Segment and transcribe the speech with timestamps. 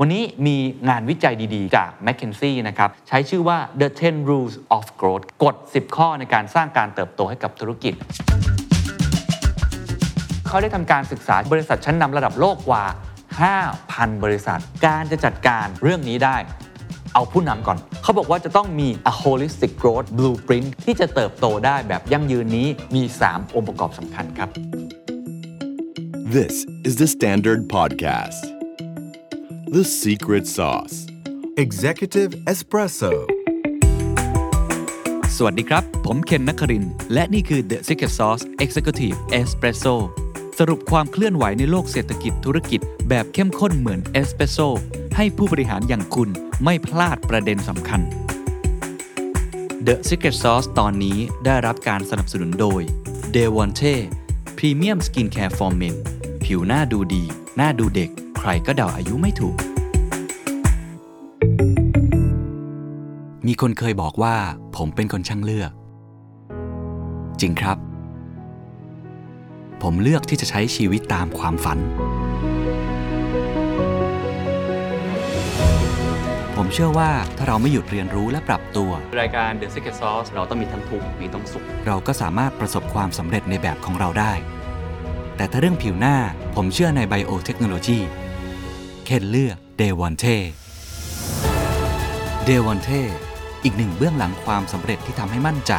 [0.00, 0.56] วันนี้มี
[0.88, 7.94] งานวิจัยดีๆ จาก m c k เคนซี่นะครับ ใช้ชื่อว่า The 10 Rules of Growth กฎ 10 ข้อในการสร้างการเติบโตให้กับธุรกิจ
[10.46, 12.84] เขาได้ทำการศึกษาบริษัทชั้นนำระดับโลกกว่า
[13.54, 16.36] 5,000 บริษัท การจะจัดการเรื่องนี้ได้
[17.14, 24.48] เอาผู้นำก่อน เขาบอกว่าจะต้องมี a holistic growth blueprint ที่จะเติบโตได้แบบยั่งยืนนี้มี 3 องค์ประกอบสำคัญครับ
[26.36, 26.54] This
[26.88, 28.57] is the Standard Podcast.
[29.70, 30.96] The Secret Sauce.
[31.64, 33.12] Executive Espresso
[35.36, 39.94] สวัสดีครับ ผมเคนนักคริน และนี่คือ The Secret Sauce Executive Espresso
[40.58, 44.58] สรุปความเคลื่อนไหวในโลกเศรษฐกิจธุรกิจแบบเข้มข้นเหมือนเอสเปรสโซ
[45.16, 46.28] ให้ผู้บริหารอย่างคุณ
[46.64, 48.00] ไม่พลาดประเด็นสำคัญ
[49.86, 52.80] The Secret Sauce ตอนนี้ได้รับการสนับสนุนโดย
[53.34, 53.94] d e v o n t e
[54.58, 55.96] Premium Skincare for Men
[56.44, 57.24] ผิวหน้าดูดี
[57.58, 59.56] หน้าดูเด็ก ใครก็เดาอายุไม่ถูก
[63.46, 64.36] มีคนเคยบอกว่า
[64.76, 65.70] ผมเป็นคนช่างเลือก
[67.40, 67.78] จริงครับ
[69.82, 71.78] ผมเลือกที่จะใช้ชีวิตตามความฝัน
[76.56, 84.32] ผมเชื่อว่าถ้าเราไม่หยุดเรียนรู้และปรับตัว รายการ The Secret Sauce เราต้องมีทั้งทุกข์มีทั้งสุข เราก็สามารถประสบความสำเร็จในแบบของเราได้
[85.36, 86.16] แต่ถ้าเรื่องผิวหน้า
[86.54, 87.98] ผมเชื่อในไบโอเทคโนโลยี
[89.10, 90.24] เคนเลือกเดวอนเท
[92.44, 92.90] เดวอนเท
[93.62, 95.72] อีกหนึ่งเบื้องหลังความสำเร็จที่ทำให้มั่นใจ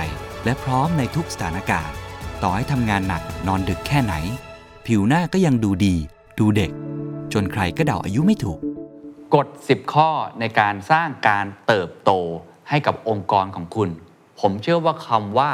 [0.46, 1.96] และพร้อมในทุกสถานการณ์
[2.44, 4.14] ต่อให้ทำงานหนักนอนดึกแค่ไหน
[4.86, 5.96] ผิวหน้าก็ยังดูดี
[6.40, 6.72] ดูเด็ก
[7.34, 8.60] จนใครก็เดาอายุไม่ถูก
[9.36, 12.12] กฎ 10 ข้อในการสร้างการเติบโต
[12.70, 13.90] ให้กับองค์กรของคุณ
[14.40, 15.52] ผมเชื่อว่าคำว่า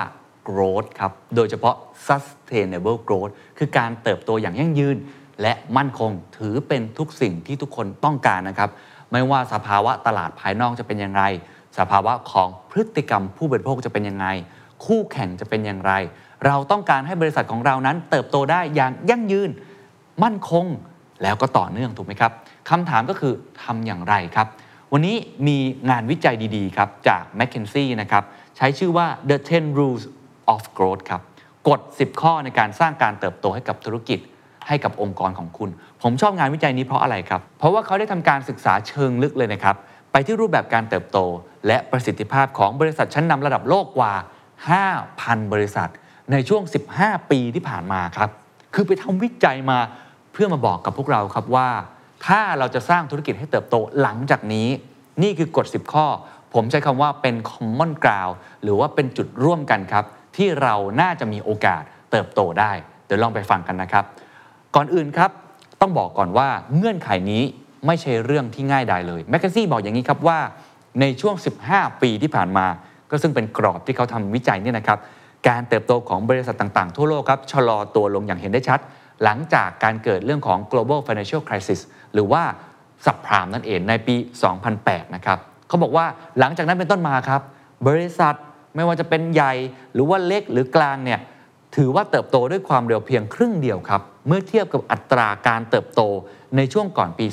[0.47, 1.75] growth ครับ โดยเฉพาะ
[2.07, 4.97] sustainable growth คือการเติบโตอย่างยั่งยืน
[5.41, 8.69] และมั่นคงถือเป็นทุกสิ่งที่ทุกคนต้องการนะครับ
[9.11, 11.23] ไม่ว่าสภาวะตลาดภายนอกจะเป็นอย่างไร
[11.79, 14.27] สภาวะของพฤติกรรมผู้บริโภคจะเป็นยังไง
[14.85, 15.93] คู่แข่งจะเป็นอย่างไร
[16.45, 19.49] เราต้องการให้บริษัทของเรานั้น เติบโตได้อย่างยั่งยืน
[20.23, 20.65] มั่นคง
[21.23, 22.31] แล้วก็ต่อเนื่องถูกไหมครับ
[22.69, 23.33] คำถามก็คือ
[23.63, 24.47] ทำอย่างไรครับ
[24.93, 25.15] วันนี้
[25.47, 25.57] มี
[25.89, 28.23] งานวิจัยดีๆครับจาก m c k เคนซี่นะครับ
[28.57, 30.03] ใช้ชื่อว่า The 10 Rules
[30.53, 31.21] of Growth ครับ
[31.67, 34.19] กฎ 10 ข้อในการสร้างการเติบโตให้กับธุรกิจ
[34.67, 35.69] ให้กับองค์กรของคุณ
[36.01, 39.75] ผมชอบงานวิจัยนี้เพราะอะไรครับ เพราะว่าเขาได้ทำการศึกษาเชิงลึกเลยนะครับ
[40.11, 41.17] ไปที่รูปแบบการเติบโต
[41.67, 44.13] และประสิทธิภาพของบริษัทชั้นนำระดับโลกกว่า
[44.83, 45.89] 5,000 บริษัท
[46.31, 46.63] ในช่วง
[46.97, 48.29] 15 ปีที่ผ่านมาครับ
[48.73, 49.79] คือไปทำวิจัยมา
[50.33, 51.69] เพื่อมาบอกกับพวกเราครับว่า
[52.27, 54.67] ถ้าเราจะสร้างธุรกิจให้เติบโตหลังจากนี้
[55.23, 56.05] นี่คือกฎ 10 ข้อ
[56.53, 60.05] ผมใช้คำว่าเป็น common ground หรือว่าเป็นจุดร่วมกันครับ
[60.37, 62.71] ที่เราน่าจะมีโอกาสเติบโตได้
[63.05, 64.05] เดี๋ยวลองไปฟังกันนะครับ
[64.75, 65.31] ก่อนอื่นครับ
[65.81, 67.43] ต้องบอกก่อนว่าเงื่อนไขนี้
[67.85, 70.39] ไม่ใช่เรื่องที่ง่ายดายเลยแมคเคนซี่บอกอย่างนี้ครับว่า
[71.01, 71.35] ในช่วง
[71.67, 72.65] 15 ปีที่ผ่านมา
[73.11, 74.99] ก็ซึ่งเป็นกรอบที่เขาทำวิจัยเนี่ยนะครับ
[75.47, 78.79] การเติบโตของบริษัทต่างๆ ทั่วโลกครับชะลอตัวลงอย่างเห็นได้ชัด
[79.23, 81.79] หลังจากการเกิดเรื่องของ global financial crisis
[82.13, 82.43] หรือว่า
[83.05, 84.15] สับพรามนั่นเองในปี
[84.65, 86.05] 2008 นะครับเขาบอกว่า
[86.39, 87.41] หลังจากนั้นเป็นต้นมาครับ
[87.87, 88.35] บริษัท
[88.75, 89.53] ไม่ว่าจะเป็นใหญ่
[89.93, 91.19] หรือว่าเล็กหรือกลางเนี่ย
[91.75, 96.01] ถือว่าเติบโตด้วยความเร็วเพียงครึ่งเดียวครับ เมื่อเทียบกับอัตราการเติบโต
[96.55, 97.25] ในช่วงก่อนปี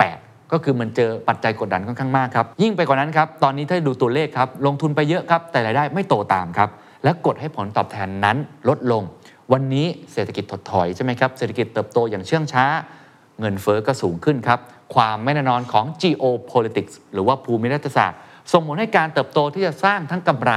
[0.00, 6.70] 2008 ก็คือมันเจอปัจจัยกดดันค่อนข้างมากครับ ยิ่งไปกว่านั้นครับ ตอนนี้ถ้าดูตัวเลขครับ ลงทุนไปเยอะครับ แต่รายได้ไม่โตตามครับ
[7.04, 8.36] และกดให้ผลตอบแทนนั้น
[8.68, 9.02] ลดลง
[9.52, 12.64] วันนี้เศรษฐกิจถดถอยใช่ไหมครับ เศรษฐกิจเติบโตอย่างเชื่องช้า
[13.40, 14.58] เงินเฟอ้อก็สูงขึ้นครับ
[14.94, 18.18] ความไม่แน่นอนของ geopolitics หรือว่าภูมิรัฐศาสตร์
[18.52, 20.52] ส่งผลให้การเติบโตที่จะสร้างทั้งกำไร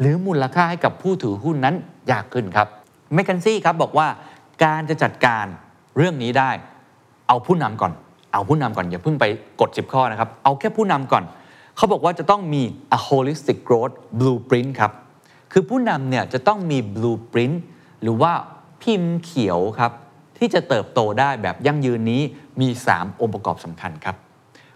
[0.00, 1.74] หรือมูลค่าให้กับผู้ถือหุ้นนั้น
[2.10, 2.68] ยากขึ้นครับ
[3.14, 4.08] เมค k นซี่ครับบอกว่า
[4.62, 5.46] การจะจัดการ
[5.96, 6.50] เรื่องนี้ได้
[7.28, 7.92] เอาผู้นำก่อน
[8.32, 9.24] เอาผู้นำก่อนอย่าเพิ่งไป
[9.60, 11.24] กด 10 ข้อนะครับ เอาแค่ผู้นำก่อน
[11.76, 12.62] เขาบอกว่าจะต้องมี
[12.96, 14.92] a holistic growth blueprint ครับ
[15.52, 17.56] คือผู้นำเนี่ยจะต้องมี blueprint
[18.02, 18.32] หรือว่า
[18.82, 19.92] พิมพ์เขียวครับ
[20.38, 22.22] ที่จะเติบโตได้แบบยั่งยืนนี้
[22.60, 24.16] มี 3 องค์ประกอบสำคัญครับ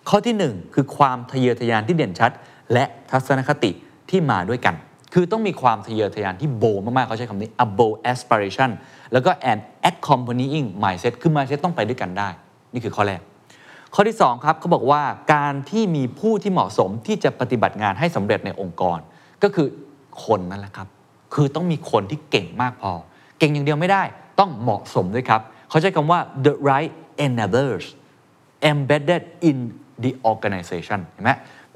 [0.09, 2.31] ข้อที่ 1 คือความทะเยอทะยานที่เด่นชัด
[2.73, 3.71] และทัศนคติ
[4.11, 4.75] ที่มาด้วยกัน
[5.15, 8.71] คือต้องมีความทะเยอทะยานที่โบมากๆเขาใช้คำนี้ a bold aspiration
[9.13, 9.59] แล้วก็ an
[9.91, 12.29] accompanying mindset คือ mindset ต้องไปด้วยกันได้
[12.75, 13.21] นี่คือข้อแรก
[13.95, 15.03] ข้อที่2ครับเขาบอกว่า
[15.35, 18.99] การที่มีผู้ที่เหมาะสมที่จะปฏิบัติงานให้สำเร็จในองค์กร
[19.43, 19.69] ก็คือ
[20.25, 20.89] คนนั่นแหละครับ
[21.35, 22.93] คือต้องมีคนที่เก่งมากพอ
[23.39, 24.03] เก่งอย่างเดียวไม่ได้
[24.41, 26.93] ต้องเหมาะสมด้วยครับเขาใช้คำว่า the right
[27.25, 27.87] enablers
[28.71, 29.57] embedded in
[30.05, 31.31] the organization เห็นไหม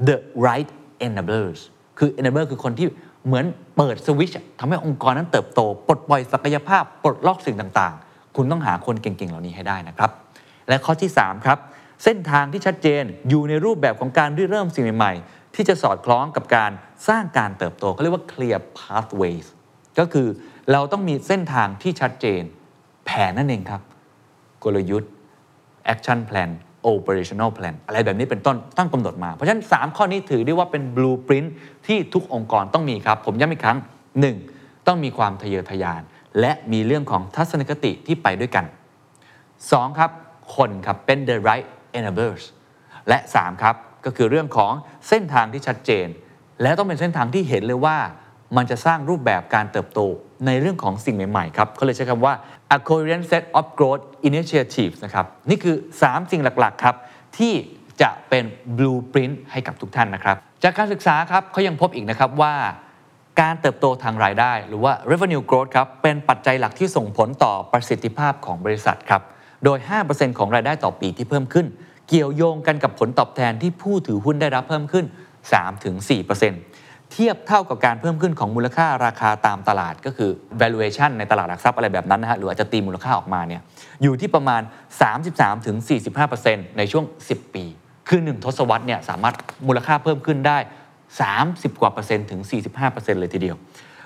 [0.09, 0.17] the
[0.47, 0.71] right
[1.07, 1.61] enablers
[1.99, 2.87] คือ enabler คือคนที่
[3.26, 3.44] เหมือน
[3.76, 10.11] เปิดสวิชทำให้องค์กรนั้นเติบโต ปลดปล่อยศักยภาพ ปลดล็อกสิ่งต่างๆ คุณต้องหาคนเก่งๆ เหล่านี้ให้ได้นะครับ
[10.69, 11.59] และข้อที่ 3 ครับ
[12.05, 16.71] เส้นทางที่ชัดเจนอยู่ในรูปแบบของการริเริ่มสิ่งใหม่ๆ ที่จะสอดคล้องกับการ
[17.09, 19.47] สร้างการเติบโตเขาเรียกว่า clear pathways
[19.99, 20.29] ก็คือ
[20.73, 22.43] เราต้องมีเส้นทางที่ชัดเจน
[23.06, 23.82] แผนนั่นเองครับ
[24.65, 25.12] กลยุทธ์
[25.93, 26.50] action plan
[26.93, 31.49] operational plan อะไรแบบนี้เป็นต้นตั้งกำหนดมา เพราะฉะนั้น 3 ข้อนี้ถือได้ว่าเป็น blueprint
[31.87, 33.79] ที่ทุกองค์กรต้องมีครับ ผมย้ำอีกครั้ง
[34.33, 34.87] 1.
[34.87, 36.03] ต้องมีความทะเยอทะยาน
[36.41, 38.65] และมีเรื่องของทัศนคติที่ไปด้วยกัน
[39.33, 39.99] 2.
[39.99, 40.11] ครับ
[40.57, 41.67] คนครับเป็น the right
[41.99, 42.45] enablers
[43.09, 44.73] และ 3 ครับ ก็คือเรื่องของ
[45.09, 46.07] เส้นทางที่ชัดเจน
[46.63, 47.97] และต้องเป็นเส้นทางที่เห็นเลยว่า
[48.57, 50.01] มันจะสร้างรูปแบบการเติบโต
[50.47, 52.35] ในเรื่องของสิ่งใหม่ๆครับเขาเลยใช้คำว่า
[52.75, 56.97] a coherent set of growth initiatives นะครับนี่คือ 3 สิ่งหลักๆครับ
[57.38, 57.55] ที่
[58.03, 58.44] จะเป็น
[58.76, 62.55] blueprint ให้กับทุกท่านนะครับ จากการศึกษาครับเขายังพบอีกนะครับว่า
[63.41, 69.23] การเติบโตทางรายได้ หรือว่า revenue growth ครับเป็นปัจจัยหลักที่ส่งผลต่อประสิทธิภาพของบริษัทครับ
[69.65, 69.79] โดย
[70.09, 71.67] 5%ของรายได้ต่อปีที่เพิ่มขึ้น
[72.09, 75.05] เกี่ยวโยงกันกับผลตอบแทนที่ผู้ถือหุ้นได้รับเพิ่มขึ้น
[75.93, 76.74] 3-4%
[77.14, 80.31] เทียบเท่ากับการเพิ่มขึ้นของมูลค่าราคาตามตลาดก็คือ
[80.61, 83.61] valuation ในตลาดหลักทรัพย์อะไรแบบนั้นนะฮะหรืออาจจะตีมูลค่าออกมาเนี่ย
[84.02, 84.62] อยู่ที่ประมาณ
[85.88, 87.64] 33-45%ในช่วง 10 ปี
[88.08, 89.34] คือ 1 ทศวรรษเนี่ยสามารถ
[89.66, 90.58] มูลค่าเพิ่มขึ้นได้
[91.20, 92.40] 30 กว่าเปอร์เซ็นต์ถึง
[92.81, 93.56] 45%เลยทีเดียว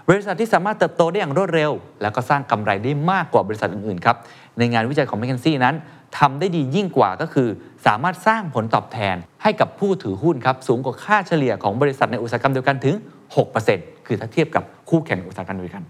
[0.08, 1.72] บริษัทที่สามารถเติบโตได้อย่างรวดเร็ว
[2.02, 4.16] แล้วก็สร้างกำไรได้มากกว่าบริษัทอื่นๆครับ
[4.58, 5.75] ในงานวิจัยของ m c k เคนซี่นั้น
[6.19, 7.49] ทำได้ดียิ่งกว่าก็คือ
[7.87, 12.94] สามารถสร้างผลตอบแทนให้กับผู้ถือหุ้นครับสูงกว่าค่าเฉลี่ยของบริษัทในอุตสาหกรรมเดียวกันถึง
[13.50, 15.84] 6%คือถ้าเทียบกับคู่แข่งอุตสาหกรรมเดียวกัน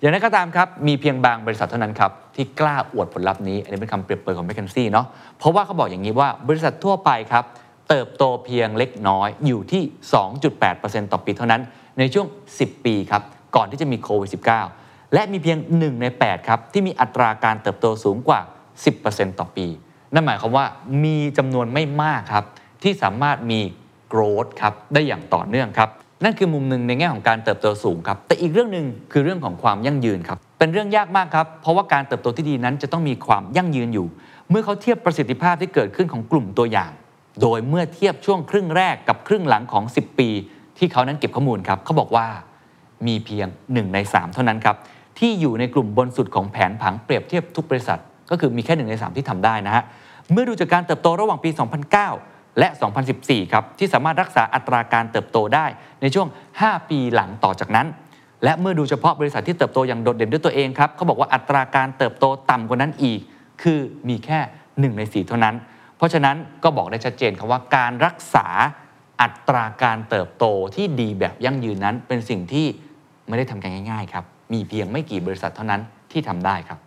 [0.00, 5.06] อย่างไรก็ตามครับมีเพียงบางบริษัทเท่านั้นครับที่กล้าอวดผลลัพธ์นี้อันนี้เป็นคำเปรียบเปรยของ m c k เคนซี่เนาะ
[5.38, 7.44] เพราะว่าเขาบอกอย่างนี้ว่าบริษัททั่วไปครับ
[7.88, 9.82] เติบโตเพียงเล็กน้อยอยู่ที่
[10.48, 11.62] 2.8%ต่อปีเท่านั้น
[11.98, 12.26] ในช่วง
[12.58, 13.22] 10 ปีครับ
[13.56, 14.30] ก่อนที่จะมีโควิด
[14.72, 18.40] -19 และมีเพียง 1 ใน 8 ครับ ที่มีอัตราการเติบโตสูงกว่า
[18.90, 19.66] 10%ต่อปี
[20.14, 20.66] นั่นหมายความว่า
[21.04, 22.44] มีจำนวนไม่มากครับ
[22.82, 23.60] ที่สามารถมี
[24.12, 25.88] growth ครับได้อย่างต่อเนื่องครับ
[26.24, 34.06] นั่นคือมุมหนึ่งในแง่ของการเติบโตสูงครับแต่อีกเรื่องหนึ่งคือเรื่องของความยั่งยืนครับเป็นเรื่องยากมากครับเพราะว่าการเติบโตที่ดีนั้นจะต้องมีความยั่งยืนอยู่
[34.50, 36.90] เมื่อเขาเทียบประสิทธิภาพที่เกิดขึ้นของกลุ่มตัวอย่าง
[37.42, 40.28] โดยเมื่อเทียบช่วงครึ่งแรกกับครึ่งหลังของ 10 ปี
[40.78, 42.26] ที่เขานั้นเก็บข้อมูลครับเขาบอกว่า
[43.06, 44.76] มีเพียง 1 ใน 3 เท่านั้นครับ
[45.18, 48.00] ที่อยู่ในกลุ่มบนสุดของแผนผังเปรียบเทียบทุกบริษัท
[48.30, 49.84] ก็คือมีแค่ 1 ใน 3 ที่ทำได้นะฮะ
[50.32, 51.50] เมื่อดูจากการเติบโตระหว่างปี
[52.04, 52.68] 2009 และ
[53.10, 55.66] 2014 ครับ ที่สามารถรักษาอัตราการเติบโตได้
[56.02, 56.28] ในช่วง
[56.58, 57.86] 5 ปีหลังต่อจากนั้น
[58.44, 63.20] และเมื่อดูเฉพาะบริษัทที่เติบโตอย่างโดดเด่นด้วยตัวเองครับเขาบอกว่าอัตราการเติบโตต่ำกว่านั้นอีก
[63.62, 65.54] คือมีแค่ 1 ใน 4 เท่านั้น
[65.96, 68.46] เพราะฉะนั้นก็บอกได้ชัดเจนครับว่าการรักษา
[69.22, 70.44] อัตราการเติบโต
[70.74, 72.66] ที่ดีแบบยั่งยืนนั้นเป็นสิ่งที่
[73.28, 75.80] ไม่ได้ทำกันง่ายๆครับ มีเพียงไม่กี่บริษัทเท่านั้น
[76.12, 76.78] ที่ทำได้ครับ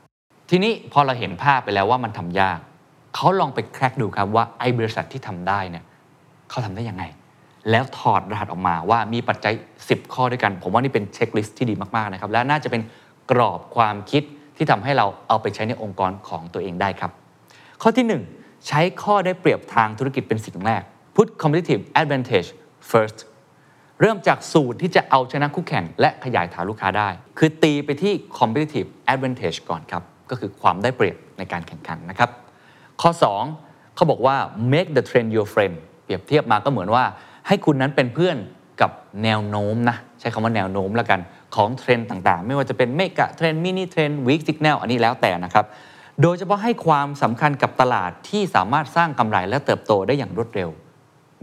[0.49, 2.59] ทีนี้พอเราเห็นภาพไปแล้วว่ามันทำยาก
[3.15, 5.83] เขาลองไปแคร็กดูครับว่าไอ้บริษัทที่ทำได้เนี่ย
[6.49, 7.03] เขาทำได้ยังไง
[7.71, 9.53] แล้วถอดรหัสออกมาว่ามีปัจจัย
[9.83, 12.81] 10 ข้อด้วยกัน ผมว่านี่เป็นเช็คลิสต์ที่ดีมากๆนะครับ และน่าจะเป็น
[13.31, 14.23] กรอบความคิด
[14.57, 17.11] ที่ทำให้เราเอาไปใช้ในองค์กรของตัวเองได้ครับ
[17.81, 20.81] ข้อที่ 1 ใช้ข้อได้เปรียบทางธุรกิจเป็นสิ่งแรก
[21.15, 22.49] put competitive advantage
[22.91, 23.17] first
[24.01, 27.09] เริ่มจากสูตรที่จะเอาชนะคู่แข่ง และขยายฐานลูกค้าได้
[27.39, 32.30] คือตีไปที่ competitive advantage ก่อนครับ ก็คือความได้เปรียบในการแข่งขันนะครับ
[33.01, 33.12] ข้อ
[33.53, 34.36] 2 เขาบอกว่า
[34.74, 37.03] make the trend your friend เปรียบเทียบมาก็เหมือนว่า
[37.48, 38.38] ให้คุณนั้นเป็นเพื่อน
[38.81, 38.91] กับ
[39.24, 41.20] แนวโน้มนะ ใช้คำว่าแนวโน้มแล้วกัน
[41.55, 45.65] ของเทรนด์ต่างๆ ไม่ว่าจะเป็น mega trend mini trend weak signal อันนี้แล้วแต่นะครับ
[46.22, 50.70] โดยเฉพาะให้ความสำคัญกับตลาดที่สามารถสร้างกำไรและเติบโตได้อย่างรวดเร็ว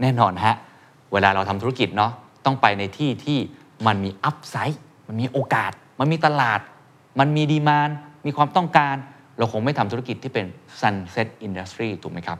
[0.01, 0.55] แน่นอนฮะ
[1.13, 2.11] เวลาเราทำธุรกิจเนาะ
[2.45, 3.39] ต้องไปในที่ที่
[3.87, 6.59] มันมีอัพไซด์มันมีโอกาส มันมีตลาด
[7.19, 7.89] มันมีดีมาน
[8.25, 8.95] มีความต้องการ
[9.37, 10.45] เราคงไม่ทำธุรกิจที่เป็น
[10.81, 12.37] sunset industry ถูกไหมครับ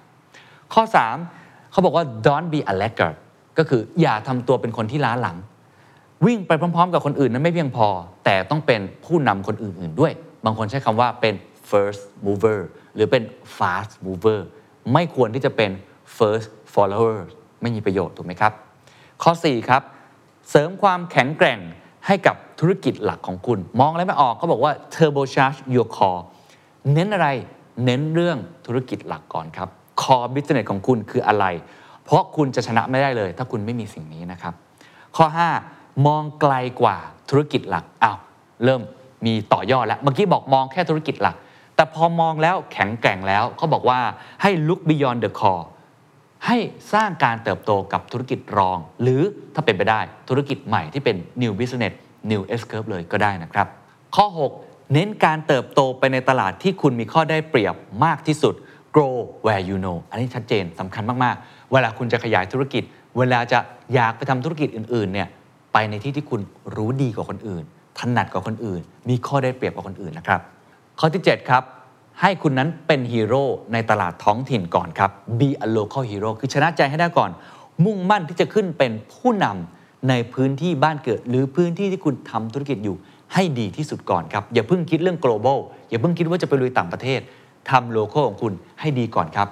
[0.74, 0.84] ข้อ
[1.28, 3.18] 3 เขาบอกว่า don't be a laggard
[3.58, 5.38] ก็คืออย่าทำตัวเป็นคนที่ล้าหลัง
[6.26, 7.88] วิ่งไปพร้อม ๆ กับคนอื่นนั้นไม่เพียงพอ
[8.26, 10.14] แต่ต้องเป็นผู้นำคนอื่น ๆ ด้วย
[10.46, 11.36] บางคนใช้คำว่าเป็น
[11.70, 12.60] first mover
[12.96, 13.24] หรือเป็น
[13.58, 14.40] fast mover
[14.94, 15.72] ไม่ควรที่จะเป็น
[16.18, 17.20] first follower
[17.62, 18.54] ไม่มีประโยชน์ถูกไหมครับ
[19.24, 19.82] ข้อ 4 ครับ
[20.50, 21.60] เสริมความแข็งแกร่ง
[22.06, 26.22] ให้กับธุรกิจหลักของคุณ มองอะไรไม่ออกเขาบอกว่า turbocharge your core
[26.94, 27.30] เน้นอะไร
[27.86, 29.70] เน้นเรื่องธุรกิจหลักก่อนครับ
[30.02, 31.46] core business ของคุณคืออะไร
[32.04, 34.54] เพราะคุณจะชนะไม่ได้เลย ถ้าคุณไม่มีสิ่งนี้นะครับ
[35.16, 35.26] ข้อ
[35.66, 36.98] 5 มองไกลกว่า
[37.30, 38.18] ธุรกิจหลักอ้าว
[38.64, 38.82] เริ่ม
[39.26, 41.36] มีต่อยอดแล้ว เมื่อกี้บอกมองแค่ธุรกิจหลัก
[41.76, 44.00] แต่พอมองแล้วแข็งแกร่งแล้วเขาบอกว่า
[44.42, 45.66] ให้ look beyond the core
[46.46, 46.58] ให้
[46.94, 49.22] สร้างการเติบโตกับธุรกิจรอง หรือ
[49.56, 51.94] ถ้าเป็นไปได้ธุรกิจใหม่ที่เป็น new business
[52.32, 53.68] new S curve เลยก็ได้นะครับ
[54.16, 54.26] ข้อ
[54.60, 58.54] 6 เน้นการเติบโตไปในตลาดที่คุณมีข้อได้เปรียบมากที่สุด
[58.96, 59.16] grow
[59.46, 62.84] where you know อันนี้ชัดเจนสำคัญมาก ๆ เวลาคุณจะขยายธุรกิจ
[63.18, 63.60] เวลาจะ
[63.94, 65.28] อยากไปทำธุรกิจอื่น ๆ เนี่ย
[65.74, 66.42] ไปในที่ที่คุณ
[66.76, 67.64] รู้ดีกว่าคนอื่น
[68.00, 70.42] ถนัดกว่าคนอื่น มีข้อได้เปรียบกว่าคนอื่นนะครับ
[71.00, 71.64] ข้อที่ 7 ครับ
[72.22, 77.30] ให้คุณนั้นเป็นฮีโร่ในตลาดท้องถิ่นก่อนครับ be a local hero คือชนะใจให้ได้ก่อน
[77.86, 82.96] มุ่งมั่นที่จะขึ้นเป็นผู้นำในพื้นที่บ้านเกิด หรือพื้นที่ที่คุณทำธุรกิจอยู่
[83.34, 85.60] ให้ดีที่สุดก่อนครับ อย่าเพิ่งคิดเรื่อง global
[85.90, 87.20] อย่าเพิ่งคิดว่าจะไปลุยต่างประเทศ
[87.70, 89.48] ทำ local ของคุณให้ดีก่อนครับ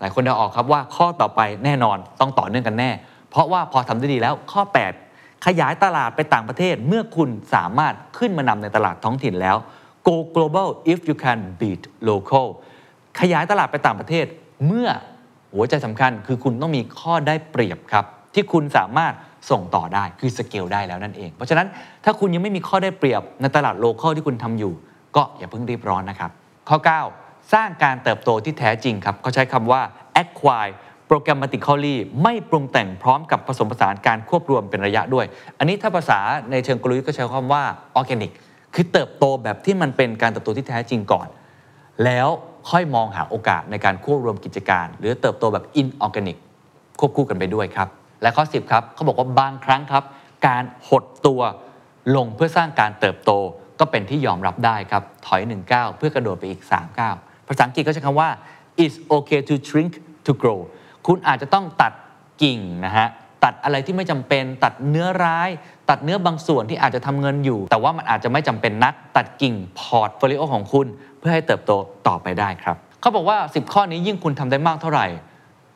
[0.00, 2.90] หลายคนเดาออกครับว่าข้อต่อไปแน่นอนต้องต่อเนื่องกันแน่
[3.30, 4.62] เพราะว่าพอทำได้ดีแล้วข้อ
[5.04, 9.56] 8 ขยายตลาดไปต่างประเทศ เมื่อคุณสามารถขึ้นมานำในตลาดท้องถิ่นแล้ว
[10.08, 12.46] go global if you can beat local
[13.20, 14.26] ขยายตลาดไปต่างประเทศ
[14.66, 14.88] เมื่อ
[15.54, 18.04] หัวใจสำคัญคือคุณต้องมีข้อได้เปรียบครับ
[18.34, 19.14] ที่คุณสามารถ
[19.50, 21.66] ส่งต่อได้คือสเกลได้แล้วนั่นเอง เพราะฉะนั้น
[22.04, 24.72] ถ้าคุณยังไม่มีข้อได้เปรียบในตลาด local ที่คุณทำอยู่
[25.16, 26.30] ก็อย่าเพิ่งรีบร้อนนะครับ
[26.68, 26.78] ข้อ
[27.14, 29.82] 9 สร้างการเติบโตที่แท้จริงครับเขาใช้คำว่า
[30.22, 30.72] acquire
[31.10, 35.26] programmatically ไม่ปรุงแต่งพร้อมกับผสมผสานการควบรวมเป็นระยะด้วย
[35.58, 36.18] อันนี้ถ้าภาษา
[36.50, 37.62] ในเชิงกลยุทธ์ก็ใช้คำว่า
[37.98, 38.32] organic
[38.74, 41.28] คือเติบโตแบบที่มันเป็นการเติบโตที่แท้จริงก่อน
[42.04, 42.28] แล้ว
[42.70, 46.38] ค่อยมองหาโอกาสในการควบรวมกิจการ หรือเติบโตแบบ inorganic
[46.98, 47.88] ควบคู่กันไปด้วยครับ
[48.22, 50.04] และข้อ 10 ครับเขาบอกว่าบางครั้งครับ
[50.46, 51.40] การหดตัว
[52.16, 53.30] ลงเพื่อสร้างการเติบโต
[53.80, 57.10] ก็เป็นที่ยอมรับได้ครับ ถอย1ก้าเพื่อกระโดดไปอีก3ก้า
[57.48, 58.28] ภาษาอังกฤษก็ใช้คำว่า
[58.82, 59.92] it's okay to shrink
[60.26, 60.60] to grow
[61.06, 61.92] คุณอาจจะต้องตัด
[62.42, 63.08] กิ่งนะฮะ
[63.44, 65.48] ตัดอะไรที่ไม่จำเป็น ตัดเนื้อร้าย
[65.90, 70.86] ตัดเนื้อบางส่วนที่อาจจะทำเงินอยู่ แต่ว่ามันอาจจะไม่จำเป็นนัก ตัดกิ่ง portfolio ของคุณ
[71.18, 71.72] เพื่อให้เติบโต
[72.08, 75.06] ต่อไปได้ครับเขาบอกว่า 10 ข้อนี้ยิ่งคุณทำได้มากเท่าไหร่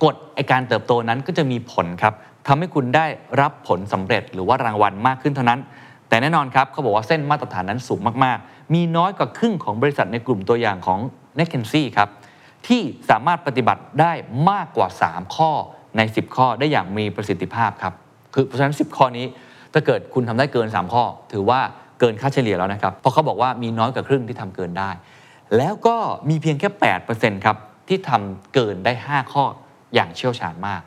[0.05, 2.15] กฎไอการเติบโตนั้นก็จะมีผลครับ
[2.47, 3.07] ทำให้คุณได้
[3.41, 5.61] รับผลสำเร็จหรือว่ารางวัลมากขึ้นเท่านั้น
[6.09, 11.01] แต่แน่นอนครับเขาบอกว่าเส้นมาตรฐานนั้นสูงมากๆ มีน้อยกว่าครึ่งของบริษัทในกลุ่มตัวอย่างของ
[11.39, 12.09] n e c k e n z i e ครับ
[12.67, 14.13] ที่สามารถปฏิบัติได้
[14.51, 15.51] มากกว่า 3 ข้อ
[15.97, 17.95] ใน 10 ข้อได้อย่างมีประสิทธิภาพครับ
[18.35, 19.27] คือเพราะฉะนั้น 10 ข้อนี้
[19.73, 21.61] ถ้าเกิดคุณทำได้เกิน 3 ข้อ ถือว่า
[22.01, 24.91] เกินค่าเฉลี่ยแล้วนะครับ เพราะเขาบอกว่ามีน้อยกว่าครึ่งที่ทำเกินได้
[25.57, 25.97] แล้วก็
[26.29, 26.69] มีเพียงแค่
[27.07, 27.57] 8%ครับ
[27.89, 29.45] ที่ทำเกินได้ 5 ข้อ
[29.95, 30.83] อย่างเชี่ยวชาญมาก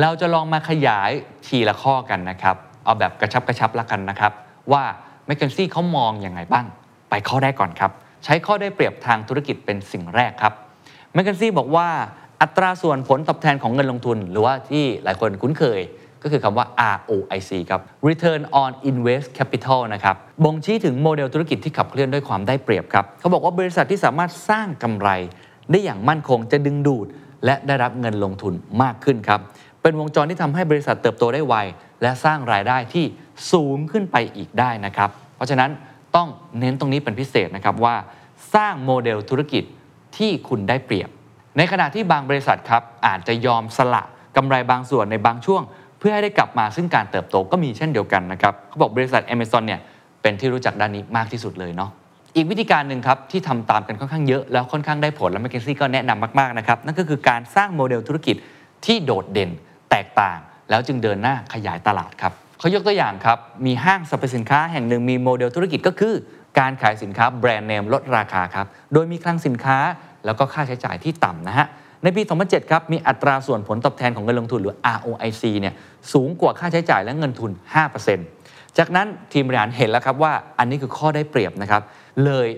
[0.00, 1.10] เราจะลองมาขยาย
[1.46, 4.32] ทีละข้อกันนะครับ เอาแบบกระชับกระชับละกันนะครับ
[4.72, 4.84] ว่า
[5.26, 6.66] แมคเคนซี่เขามองอยังไงบ้าง
[7.10, 7.90] ไปข้อแรกก่อนครับ
[8.24, 10.54] ใช้ข้อได้เปรียบทางธุรกิจเป็นสิ่งแรกครับ
[11.14, 11.88] แมคเคนซี่บอกว่า
[12.42, 15.80] อัตราส่วนผลตอบแทนของเงินลงทุน หรือว่าที่หลายคนคุ้นเคย
[16.22, 25.08] ก็คือคำว่า ROIC ครับ Return on Invest Capital นะครับ บ่งชี้ถึงโมเดลธุรกิจที่ขับเคลื่อนด้วยความได้เปรียบครับ เขาบอกว่าบริษัทที่สามารถสร้างกำไร
[25.70, 27.06] ได้อย่างมั่นคงจะดึงดูด
[27.44, 29.40] และได้รับเงินลงทุนมากขึ้นครับ
[29.82, 31.54] เป็นวงจรที่ทำให้บริษัทเติบโตได้ไว
[32.02, 33.04] และสร้างรายได้ที่
[33.52, 35.70] สูงขึ้นไปอีกได้นะครับ เพราะฉะนั้น
[36.16, 37.96] ต้องเน้นตรงนี้เป็นพิเศษนะครับว่า
[38.54, 39.64] สร้างโมเดลธุรกิจ
[40.16, 41.10] ที่คุณได้เปรียบ
[41.56, 44.02] ในขณะที่บางบริษัทครับอาจจะยอมสละ
[44.36, 45.62] กำไรบางส่วนในบางช่วง
[45.98, 49.80] เพื่อให้ได้กลับมาซึ่งการเติบโตก็มีเช่นเดียวกันนะครับเขาบอกบริษัท Amazon เนี่ย
[50.22, 51.90] เป็นที่รู้จักด้านนี้มากที่สุดเลยเนาะ
[52.36, 58.36] อีกวิธีการหนึ่งครับที่ทำตามกันค่อนข้างเยอะแล้วค่อนข้างได้ผลและ m c k เคนซี่ก็แนะนำมากๆนะครับนั่นก็คือการสร้างโมเดลธุรกิจ
[58.84, 59.50] ที่โดดเด่น
[59.90, 60.38] แตกต่าง
[60.70, 66.14] แล้วจึงเดินหน้าขยายตลาดครับเขายกตัวอย่างครับมีห้างสรรพสินค้าแห่งหนึ่งมีโมเดลธุรกิจก็คือ
[66.58, 69.78] การขายสินค้าแบรนด์เนมลดราคาครับโดยมีคลังสินค้า
[70.24, 71.66] แล้วก็ค่าใช้จ่ายที่ต่ำนะฮะ
[72.02, 75.74] ในปี 2007 ครับ มีอัตราส่วนผลตอบแทนของเงินลงทุนหรือ ROIC เนี่ย
[76.12, 77.50] สูงกว่าค่าใช้จ่ายและเงินทุน
[78.14, 81.82] 5%จากนั้นทีมบริหารเห็นแล้วครับว่าอันนี้คือข้อได้เปรียบนะครับ
[82.24, 82.48] เลย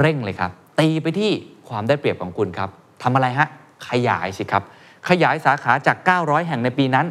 [0.00, 1.30] เร่งเลยครับ ตีไปที่
[1.68, 2.70] ความได้เปรียบของคุณครับ
[3.02, 3.48] ทำอะไรฮะ
[3.88, 4.62] ขยายสิครับ
[5.08, 7.06] ขยายสาขาจาก 900 แห่งในปีนั้น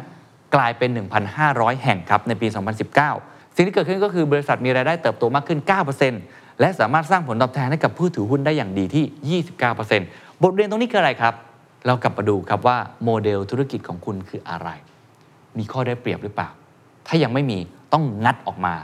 [0.54, 0.90] กลายเป็น
[1.36, 2.46] 1,500 แห่งครับในปี
[3.00, 5.58] 2019 สิ่งที่เกิดขึ้นก็คือบริษัทมีรายได้เติบโตมากขึ้น
[6.00, 9.42] 9% และสามารถสร้างผลตอบแทนให้กับผู้ถือหุ้นได้อย่างดีที่
[9.88, 11.34] 29%บทเรียนตรงนี้คืออะไรครับ
[11.86, 14.68] เรากลับมาดูครับว่าโมเดลธุรกิจของคุณคืออะไร
[15.58, 16.48] มีข้อได้เปรียบหรือเปล่า
[17.06, 17.58] ถ้ายังไม่มี
[17.92, 18.74] ต้องงัดออกมา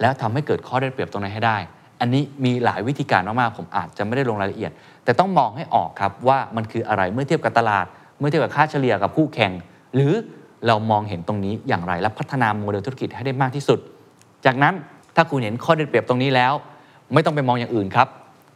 [0.00, 1.56] แล้วทำให้เกิดข้อได้เปรียบตรงนั้นให้ได้
[2.00, 4.72] อันนี้มีหลายวิธีการมากๆผมอาจจะไม่ได้ลงรายละเอียด
[5.04, 7.86] แต่ต้องมองให้ออกครับว่ามันคืออะไรเมื่อเทียบกับตลาด
[8.18, 9.52] เมื่อเทียบกับค่าเฉลี่ยกับคู่แข่ง
[9.94, 10.12] หรือ
[10.66, 13.78] เรามองเห็นตรงนี้อย่างไรและพัฒนาโมเดลธุรกิจให้ได้มากที่สุด
[14.46, 14.74] จากนั้น
[15.14, 16.52] ถ้าคุณเห็นข้อได้เปรียบตรงนี้แล้ว
[17.14, 18.08] ไม่ต้องไปมองอย่างอื่นครับ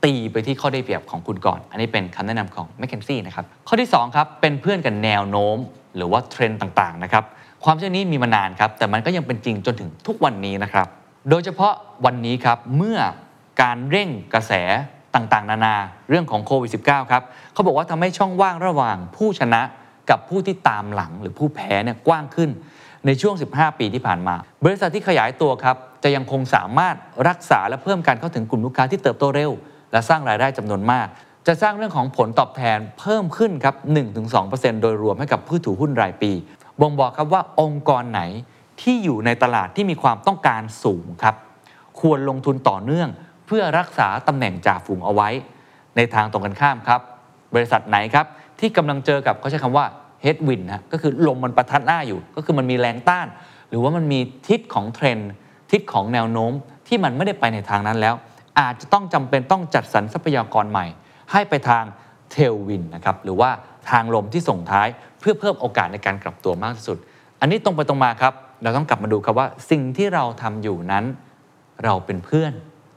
[0.04, 5.56] ตีไปที่ข้อได้เปรียบของคุณก่อน อันนี้เป็นคำแนะนำของ m c k เคนซี่นะครับ ข้อที่2ครับเป็นเพื่อนกันแนวโน้ม
[5.96, 7.24] หรือว่าเทรนด์ต่างๆนะครับ
[7.64, 10.86] ความเชื่อนี้มีมานานครับ แต่มันก็ยังเป็นจริงจนถึงทุกวันนี้นะครับ
[11.30, 11.72] โดยเฉพาะ
[12.04, 12.98] วันนี้ครับเมื่อ
[13.62, 14.52] การเร่งกระแส
[15.14, 15.74] ต่างๆ นานา
[16.08, 17.22] เรื่องของโควิด -19 ครับ
[17.52, 19.62] เขาบอกว่าทำให้ช่องว่างระหว่างผู้ชนะ
[20.10, 22.50] กับผู้ที่ตามหลังหรือผู้แพ้เนี่ยกว้างขึ้น
[23.06, 24.34] ในช่วง 15 ปีที่ผ่านมา
[24.64, 26.94] บริษัทที่ขยายตัวครับจะยังคงสามารถ
[27.28, 29.50] รักษาและเพิ่มการเข้าถึงกลุ่มลูกค้าที่เติบโตเร็ว
[29.92, 31.06] และสร้างรายได้จำนวนมาก
[31.46, 33.74] จะสร้างเรื่องของผลตอบแทนเพิ่มขึ้นครับ
[34.28, 36.32] 1-2%โดยรวมให้กับผู้ถือหุ้นรายปี
[36.80, 38.22] บ่งบอกครับว่าองค์กรไหน
[38.80, 41.34] ที่อยู่ในตลาดที่มีความต้องการสูงครับ
[42.00, 43.08] ควรลงทุนต่อเนื่อง
[43.46, 45.28] เพื่อรักษาตำแหน่งจ่าฝูงเอาไว้
[45.96, 47.00] ในทางตรงกันข้ามครับ
[47.54, 48.26] บริษัทไหนครับ
[48.60, 49.86] ที่กำลังเจอกับเขาใช้คำว่า
[50.24, 53.26] headwind นะก็คือลมมันประทัดหน้าอยู่ ก็คือมันมีแรงต้าน
[53.68, 55.18] หรือว่ามันมีทิศของเทรน
[55.72, 56.52] ทิศของแนวโน้ม
[56.86, 58.14] ที่มันไม่ได้ไปในทางนั้นแล้ว
[58.60, 60.86] อาจจะต้องจำเป็นต้องจัดสรรทรัพยากรใหม่
[61.32, 61.84] ให้ไปทาง
[62.30, 63.50] เทลวินนะครับหรือว่า
[63.90, 64.88] ทางลมที่ส่งท้าย
[65.20, 66.98] เพื่อเพิ่มโอกาสในการกลับตัวมากที่สุด
[67.40, 71.04] อันนี้ตรงไปตรงมาครับ เราต้องกลับมาดูครับว่าสิ่งที่เราทำอยู่นั้น
[71.84, 72.52] เราเป็นเพื่อน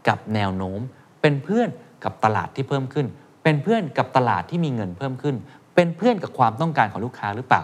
[0.08, 0.80] กับแนวโน้ม
[1.22, 1.70] เป็นเพื่อน
[2.04, 3.08] กับตลาดที่เพิ่มขึ้น
[3.44, 5.36] เป็นเพื่อนกับตลาดที่มีเงินเพิ่มขึ้น
[5.76, 7.64] เป็นเพื่อนกับความต้องการของลูกค้าหรือเปล่า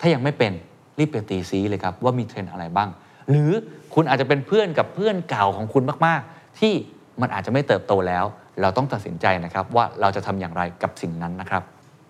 [0.00, 0.52] ถ้ายังไม่เป็น
[0.98, 2.88] รีบไปตีซีเลยครับว่ามีเทรนด์อะไรบ้าง
[3.30, 3.50] หรือ
[3.94, 6.72] คุณอาจจะเป็นเพื่อนกับเพื่อนเก่าของคุณมาก ๆ ที่
[7.20, 8.24] มันอาจจะไม่เติบโตแล้ว
[8.60, 11.62] เราต้องตัดสินใจนะครับว่าเราจะทำอย่างไรกับสิ่งนั้นนะครับ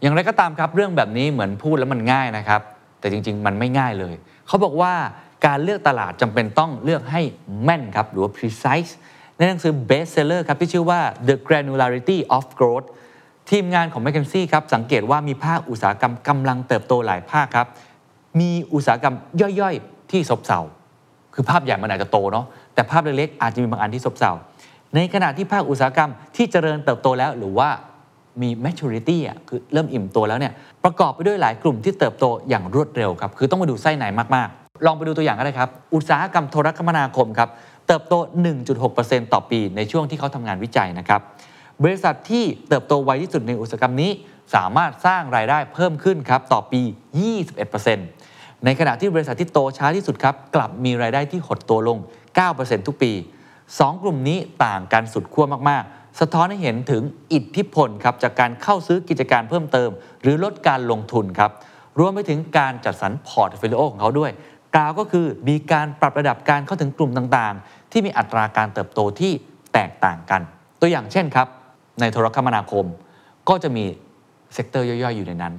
[0.02, 2.60] อย่างไรก็ตามครับเรื่องแบบนี้เหมือนพูดแล้วมันง่ายนะครับ
[3.00, 4.14] แต่จริง ๆ มันไม่ง่ายเลย
[4.46, 4.92] เขาบอกว่า
[5.46, 7.20] การเลือกตลาดจำเป็นต้องเลือกให้
[7.64, 8.92] แม่นครับหรือว่า precise
[9.36, 12.86] ในหนังสือ best seller ครับที่ชื่อว่า the granularity of growth
[13.50, 17.66] ทีมงานของ m c k เคนซี่ครับสังเกตว่ามีภาคอุตสาหกรรมกำลังเติบโตหลายภาคครับ
[18.40, 19.14] มีอุตสาหกรรม
[19.60, 20.60] ย่อยๆ ที่ซบเซา
[21.34, 24.32] คือภาพใหญ่มันอาจจะโตเนาะแต่ภาพเล็กๆอาจจะมีบางอันที่ซบเซา
[24.94, 27.68] ในขณะที่ภาคอุตสาหกรรมที่เจริญเติบโตแล้วหรือว่า
[28.42, 30.52] มี maturity อะคือเริ่มอิ่มตัวแล้วเนี่ย
[30.84, 37.48] ประกอบไปด้วยหลายกลุ่มที่เติบโตอย่างรวดเร็วครับคือต้องมาดูไส้ในมากๆ ลองไปดูตัวอย่างก็ได้ครับ อุตสาหกรรมโทรคมนาคมครับ
[37.86, 38.14] เติบโต
[38.72, 41.20] 1.6%ต่อปีในช่วงที่เขาทำงานวิจัยนะครับ
[41.82, 44.10] บริษัทที่เติบโตไวที่สุดในอุตสาหกรรมนี้
[44.54, 46.82] สามารถสร้างรายได้เพิ่มขึ้นครับต่อปี
[47.72, 51.98] 21%ในขณะที่บริษัทที่โตช้าที่สุดครับกลับมีรายได้ที่หดตัวลง
[52.42, 53.12] 9%ทุกปี
[53.56, 57.02] 2 กลุ่มนี้ต่างกันสุดขั้วมากๆ สะท้อนให้เห็นถึง
[57.32, 59.90] อิทธิพลครับจากการเข้าซื้อกิจการเพิ่มเติม
[60.22, 61.50] หรือลดการลงทุนครับ
[61.98, 64.30] รวมไปถึงการจัดสรร portfolio ของเขาด้วย
[64.74, 69.32] กล่าวก็คือมีการปรับระดับการเข้าถึงกลุ่มต่างๆ ที่มีอัตราการเติบโตที่
[69.74, 70.40] แตกต่างกัน
[70.80, 71.48] ตัวอย่างเช่นครับ
[72.00, 72.86] ในโทรคมนาคม
[73.48, 73.84] ก็จะมี
[74.54, 75.54] sector ย่อยๆ อยู่ในนั้น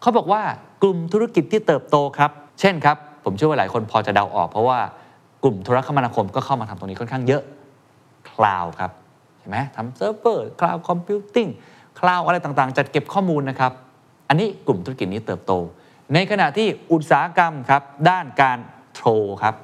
[0.00, 0.42] เขาบอกว่า
[0.82, 4.78] กลุ่มธุรกิจที่เติบโตครับ เช่นครับ ผมเชื่อว่าหลายคนพอจะเดาออก เพราะว่า
[5.42, 7.42] กลุ่มโทรคมนาคมก็เข้ามาทำตรงนี้ค่อนข้างเยอะ
[8.30, 8.90] cloud ครับ
[9.38, 11.48] ใช่ไหมทำเซิร์ฟเวอร์ cloud computing
[12.00, 13.72] cloud อะไรต่างๆ จัดเก็บข้อมูลนะครับ
[14.28, 15.52] อันนี้กลุ่มธุรกิจนี้เติบโต
[16.14, 18.58] ในขณะที่อุตสาหกรรมครับด้านการ
[18.96, 19.10] โทร
[19.42, 19.54] ครับ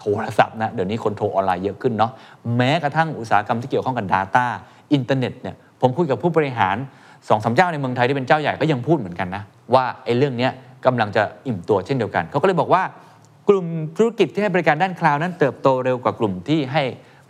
[0.00, 2.12] โทรศัพท์นะเดี๋ยวนี้คนโทรออนไลน์เยอะขึ้นเนาะ
[2.56, 4.46] แม้กระทั่งอุตสาหกรรมที่เกี่ยวข้องกับ Data
[4.92, 6.76] อินเทอร์เน็ตเนี่ยผมคุยกับผู้บริหาร
[7.28, 9.42] สองสามเจ้าในเมืองไทยที่เป็นเจ้าใหญ่ก็ยังพูดเหมือนกันนะ
[9.74, 10.48] ว่าไอ้เรื่องนี้
[10.86, 12.82] กำลังจะอิ่มตัวเช่นเดียวกันเขาก็เลยบอกว่า
[13.48, 16.82] กลุ่มธุรกิจที่ให้บริการด้าน cloud นั้นเติบโตเร็วกว่ากลุ่มที่ให้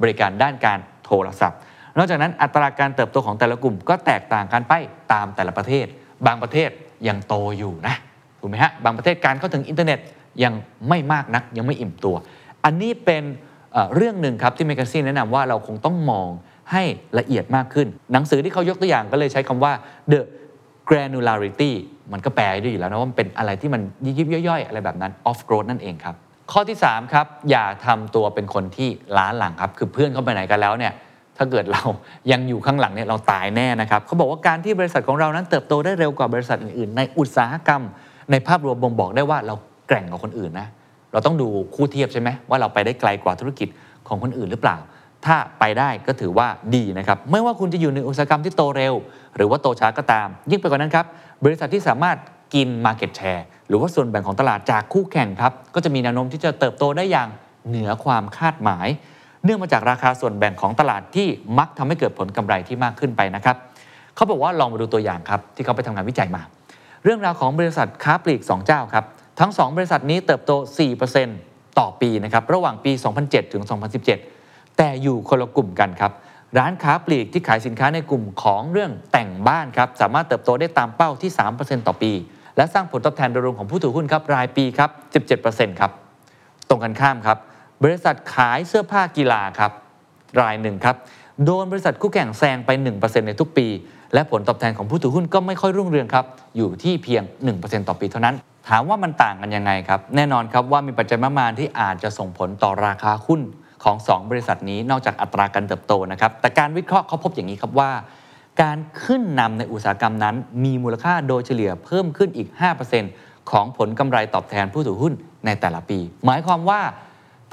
[0.03, 1.59] บริการด้านการโทรศัพท์
[1.99, 4.73] นอกจากนั้นอัตราการเติบโตของแต่ละกลุ่มก็แตกต่างกันไป
[5.13, 5.87] ตามแต่ละประเทศ
[6.27, 6.71] บางประเทศ
[7.09, 7.95] ยังโตอยู่นะ
[8.41, 9.99] ถูกไหมฮะบางประเทศการเข้าถึงอินเทอร์เน็ต
[10.45, 10.55] ยัง
[10.89, 12.17] ไม่มากนักยังไม่อิ่มตัว
[12.65, 13.23] อันนี้เป็น
[13.73, 16.29] เอ่อเรื่องหนึ่งครับที่ McKinsey แนะนำว่าเราคงต้องมอง
[16.73, 16.83] ให้
[17.19, 19.73] ละเอียดมากขึ้น หนังสือที่เขายกตัวอย่างก็เลยใช้คำว่า
[20.13, 20.21] the
[20.89, 21.73] granularity
[22.13, 23.81] มันก็แปลได้อยู่แล้วนะว่ามันเป็นอะไรที่มัน
[24.19, 26.15] ยิบย่อยๆ อะไรแบบนั้น of growth นั่นเองครับ
[26.53, 30.93] ข้อที่ 3 ครับ อย่าทำตัวเป็นคนที่ล้าหลังครับ คือเพื่อนเขาไปไหนกันแล้วเนี่ย
[31.37, 31.83] ถ้าเกิดเรา
[32.33, 37.83] ยังอยู่ข้างหลังเนี่ยเราตายแน่นะครับเขาบอกว่าการที่บริษัทของเรานั้นเติบโตได้เร็วกว่าบริษัทอื่นๆ ในอุตสาหกรรม
[38.31, 39.55] ในภาพรวมบ่งบอกได้ว่าเรา
[39.89, 40.69] แกร่งกว่าคนอื่นนะ
[41.13, 43.69] เราต้องดูคู่เทียบใช่ไหมว่าเราไปได้ไกลกว่าธุรกิจ
[44.09, 44.77] ของคนอื่นหรือเปล่า
[45.27, 48.95] ถ้าไปได้ก็ถือว่าดีนะครับ ไม่ว่าคุณจะอยู่ในอุตสาหกรรมที่โตเร็ว
[49.37, 51.07] หรือว่าโตช้าก็ตาม ยิ่งไปกว่านั้นครับ
[51.45, 52.19] บริษัทที่สามารถ
[52.55, 57.29] กิน Market Share หรือว่าส่วนแบ่งของตลาดจากคู่แข่งครับ ก็จะมีแนวโน้มที่จะเติบโตได้อย่าง
[57.69, 58.87] เหนือความคาดหมาย
[59.45, 63.57] เนื่องมาจากราคาส่วนแบ่งของตลาดที่มักทำให้เกิดผลกำไรที่มากขึ้นไปนะครับ
[64.15, 66.43] เขาบอกว่าลองมาดูตัวอย่างครับที่เขาไปทำงานวิจัยมา
[67.05, 69.05] เรื่องราวของบริษัทค้าปลีก 2 เจ้าครับ
[69.41, 70.53] ทั้ง 2 บริษัทนี้เติบโต
[71.15, 73.63] 4%ต่อปีนะครับระหว่างปี 2007 ถึง
[74.03, 74.32] 2017
[74.77, 76.13] แต่อยู่คนละกลุ่มกันครับ
[76.59, 82.13] ร้านค้าปลีกที่ขายสินค้าในกลุ่มของเรื่องแต่งบ้านครับสามารถเติบโตได้ตามเป้าที่ 3%ต่อปี
[82.57, 84.91] และสร้างผลตอบแทนโดยรวมของผู้ถือหุ้นครับรายปีครับ
[85.37, 85.91] 17%ครับ
[86.69, 87.39] ตรงกันข้ามครับ
[87.83, 89.73] บริษัทขายเสื้อผ้ากีฬาครับ
[90.41, 90.97] รายหนึ่งครับ
[91.45, 93.67] โดนบริษัทคู่แข่งแซงไป 1%ในทุกปี
[94.15, 96.25] และผลตอบแทนของผู้ถือหุ้นก็ไม่ค่อยรุ่งเรืองครับ
[96.57, 97.23] อยู่ที่เพียง
[97.57, 98.35] 1%ต่อปีเท่านั้น
[98.69, 103.41] ถามว่ามันต่างกันยังไงครับ แน่นอนครับว่ามีปัจจัยมากมายที่อาจจะส่งผลต่อราคาหุ้น
[103.85, 107.91] ของ 2 บริษัทนี้นอกจากอัตราการเติบโตนะครับ แต่การวิเคราะห์เขาพบอย่างนี้ครับว่า
[108.63, 112.49] การขึ้นนำในอุตสาหกรรมนั้น มีมูลค่าโดยเฉลี่ยเพิ่มขึ้นอีก
[113.01, 115.13] 5%ของผลกำไรตอบแทนผู้ถือหุ้น
[115.47, 116.81] ในแต่ละปี หมายความว่า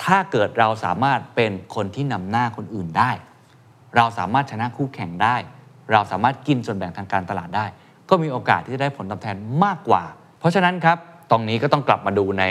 [0.03, 3.11] ถ้าเกิดเราสามารถเป็นคนที่นำหน้าคนอื่นได้
[3.95, 5.35] เราสามารถชนะคู่แข่งได้
[5.91, 7.65] เราสามารถกินส่วนแบ่งทางการตลาดได้
[8.09, 10.03] ก็มีโอกาสที่จะได้ผลตอบแทนมากกว่า
[10.39, 10.97] เพราะฉะนั้นครับ
[11.31, 12.43] ตรงนี้ก็ต้องกลับมาดูใน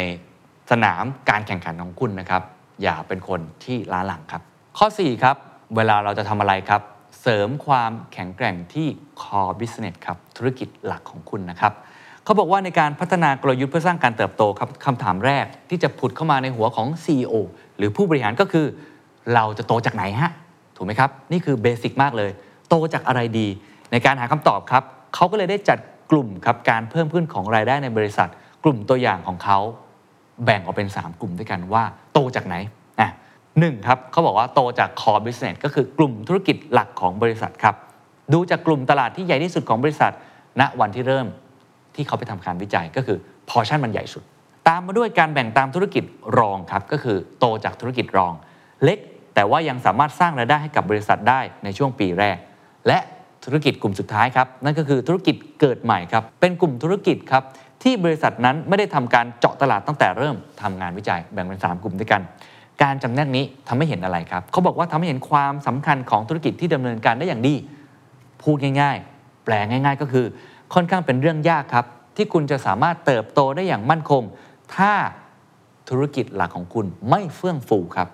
[0.71, 2.43] สนามการแข่งขันของคุณนะครับ
[2.83, 4.43] อย่าเป็นคนที่ล้าหลังครับ
[4.79, 5.37] ข้อ 4 ครับ
[5.77, 6.83] เวลาเราจะทำอะไรครับ
[7.23, 8.87] เสริมความแข็งแกร่งที่
[9.21, 11.73] core business ครับธุรกิจหลักของคุณนะครับ
[12.25, 17.35] เขาบอกว่าในการพัฒนากลยุทธ์เพื่อสร้างการเติบโตครับคำถามแรกที่จะผุดเข้ามาในหัวของ CEO
[17.77, 18.67] หรือผู้บริหารก็คือ
[19.35, 20.31] เราจะโตจากไหนฮะ
[20.77, 22.31] ถูกไหมครับ นี่คือเบสิกมากเลย
[22.69, 23.49] โตจากอะไรดี
[23.93, 24.83] ในการหาคำตอบครับ
[25.14, 25.79] เขาก็เลยได้จัด
[26.11, 28.29] กลุ่มครับการเพิ่มขึ้นของรายได้ในบริษัท
[28.64, 29.59] กลุ่มตัวอย่างของเขา
[30.44, 32.55] แบ่งออกเป็น 3 กลุ่มด้วยกันว่าโตจากไหน
[33.01, 33.11] อะ
[33.59, 37.74] หนึ่งครับเขาบอกว่าโตจาก core business ก็คือกลุ่มธุรกิจหลักของบริษัทครับ
[38.33, 40.12] ดูจากกลุ่มตลาดที่ใหญ่ที่สุดของบริษัท
[40.61, 41.27] ณวันที่เริ่ม
[41.94, 44.22] ที่เขาไปทำการวิจัยก็คือพอชั่นมันใหญ่สุด
[44.68, 46.05] ตามมาด้วยการแบ่งตามธุรกิจ
[46.38, 48.33] รองครับก็คือโตจากธุรกิจรอง
[48.85, 48.98] เล็ก
[49.35, 52.37] แต่ว่ายังสามารถสร้างรายได้ให้กับบริษัทได้ในช่วงปีแรก
[52.87, 52.98] และ
[53.44, 57.42] ธุรกิจกลุ่มสุดท้ายครับนั่นก็คือธุรกิจเกิดใหม่ครับเป็นกลุ่มธุรกิจครับ
[57.83, 62.23] ที่บริษัทนั้นไม่ได้ทำการเจาะตลาดตั้งแต่เริ่มทำงานวิจัยแบ่งเป็น 3 กลุ่มด้วยกัน
[62.83, 67.55] การจำแนกนี้ทำให้เห็นอะไรครับเขาบอกว่าทำให้เห็นความสำคัญของธุรกิจที่ดำเนินการได้อย่างดี
[68.43, 70.27] พูดง่าย ๆ แปลง่าย ๆ ก็คือ
[70.75, 71.87] ค่อนข้างเป็นเรื่องยากครับ
[72.17, 74.23] ที่คุณจะสามารถเติบโตได้อย่างมั่นคง
[74.77, 74.93] ถ้า
[75.88, 78.09] ธุรกิจหลักของคุณไม่เฟื่องฟูครับ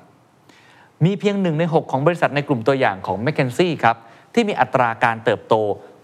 [1.04, 3.96] มีเพียงหนึ่งใน 6 ของบริษัทในกลุ่มตัวอย่างของ m c k เคนซี่ครับ
[4.34, 5.54] ที่มีอัตราการเติบโต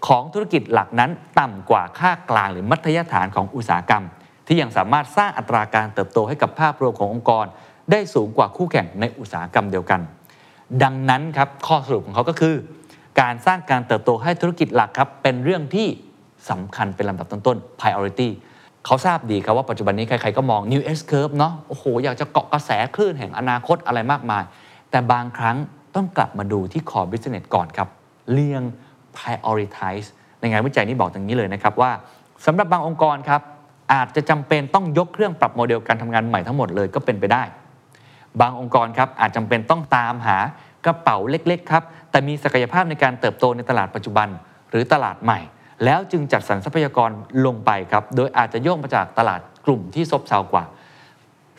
[0.07, 4.03] ของธุรกิจหลักนั้นต่ำกว่าค่ากลางหรือมัธยฐานของอุตสาหกรรม
[4.47, 7.45] ที่ยังสามารถสร้างอัตราการเติบโตให้กับภาพรวมขององค์กร
[7.91, 10.01] ได้สูงกว่าคู่แข่งในอุตสาหกรรมเดียวกัน
[10.83, 12.55] ดังนั้นครับข้อสรุปของเขาก็คือ
[13.21, 15.87] การสร้างการเติบโตให้ธุรกิจหลักครับเป็นเรื่องที่
[16.49, 18.29] สำคัญเป็นลำดับต้นๆ priority
[18.85, 24.43] เขาทราบดีครับว่าปัจจุบันนี้ใครๆก็มอง new S curve เนาะโอ้โห อยากจะเกาะกระแสคลื่นแห่งอนาคตอะไรมากมาย
[24.91, 25.57] แต่บางครั้ง
[25.95, 27.89] ต้องกลับมาดูที่ core business ก่อนครับ
[28.31, 28.63] เรียง
[29.17, 30.07] prioritize
[30.39, 31.91] ในงานวิจัยนี้บอกอย่างนี้เลยนะครับว่า
[32.45, 33.41] สำหรับบางองค์กรครับ
[33.93, 37.43] อาจจะจำเป็นต้องยกเครื่องปรับโมเดลการทำงานใหม่ทั้งหมดเลยก็เป็นไปได้
[38.41, 40.37] บางองค์กรครับอาจจำเป็นต้องตามหา
[40.85, 44.27] กระเป๋าเล็กๆครับแต่มีศักยภาพในการเติบโตในตลาดปัจจุบัน
[44.69, 45.39] หรือตลาดใหม่
[45.85, 47.11] แล้วจึงจัดสรรทรัพยากร
[47.45, 50.63] ลงไปครับโดยอาจจะโยกมาจากตลาดกลุ่มที่ซบเซากว่า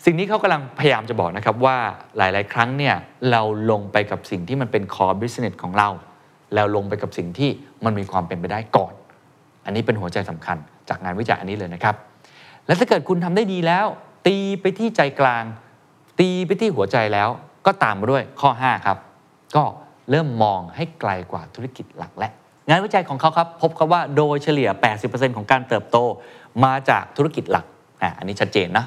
[0.05, 1.77] สิ่งนี้เขากำลังพยายามจะบอกนะครับว่า
[2.17, 2.95] หลาย ๆ ครั้งเนี่ย
[3.31, 5.88] เราลงไปกับสิ่งที่มันเป็น core business ของเรา
[6.55, 7.51] แล้วลงไปกับสิ่งที่
[7.85, 8.93] มันมีความเป็นไปได้ก่อน
[9.65, 10.57] อันนี้เป็นหัวใจสำคัญ
[10.88, 11.95] จากงานวิจัยอันนี้เลยนะครับ
[12.67, 13.87] และถ้าเกิดคุณทำได้ดีแล้ว
[14.27, 15.45] ตีไปที่ใจกลาง
[16.21, 17.29] ตีไปที่หัวใจแล้ว
[17.67, 18.99] ก็ตามมาด้วยข้อ 5 ครับ
[19.57, 19.65] ก็
[20.11, 22.31] เริ่มมองให้ไกลกว่าธุรกิจหลักและ
[22.69, 24.69] งานวิจัยของเขาครับ พบครับว่าโดยเฉลี่ย
[25.03, 25.97] 80%ของการเติบโต
[26.65, 27.67] มาจากธุรกิจหลัก
[28.03, 28.87] อะอันนี้ชัดเจนนะ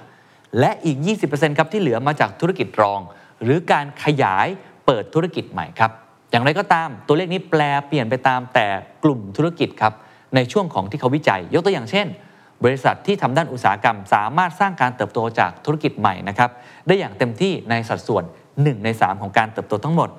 [0.60, 0.98] และอีก
[1.28, 3.00] 20%ครับที่เหลือมาจากธุรกิจรอง
[3.44, 4.48] หรือการขยาย
[4.86, 5.92] เปิดธุรกิจใหม่ครับ
[6.36, 8.68] อย่างไรก็ตามตัวเลขนี้แปลเปลี่ยนไปตามแต่
[9.04, 9.94] กลุ่มธุรกิจครับ
[10.36, 12.08] ในช่วงของที่เขาวิจัย ยกตัวอย่างเช่น
[12.64, 16.50] บริษัทที่ทำด้านอุตสาหกรรม สามารถสร้างการเติบโตจากธุรกิจใหม่นะครับ
[16.88, 20.10] ได้อย่างเต็มที่ในสัดส่วน 1 ใน 3 ของการเติบโตทั้งหมด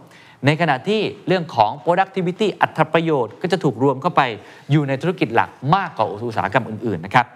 [0.46, 4.22] ในขณะที่เรื่องของ productivity อัตราประโยชน์ ก็จะถูกรวมเข้าไป
[4.70, 7.26] อยู่ในธุรกิจหลักมากกว่าอุตสาหกรรมอื่นๆนะครับ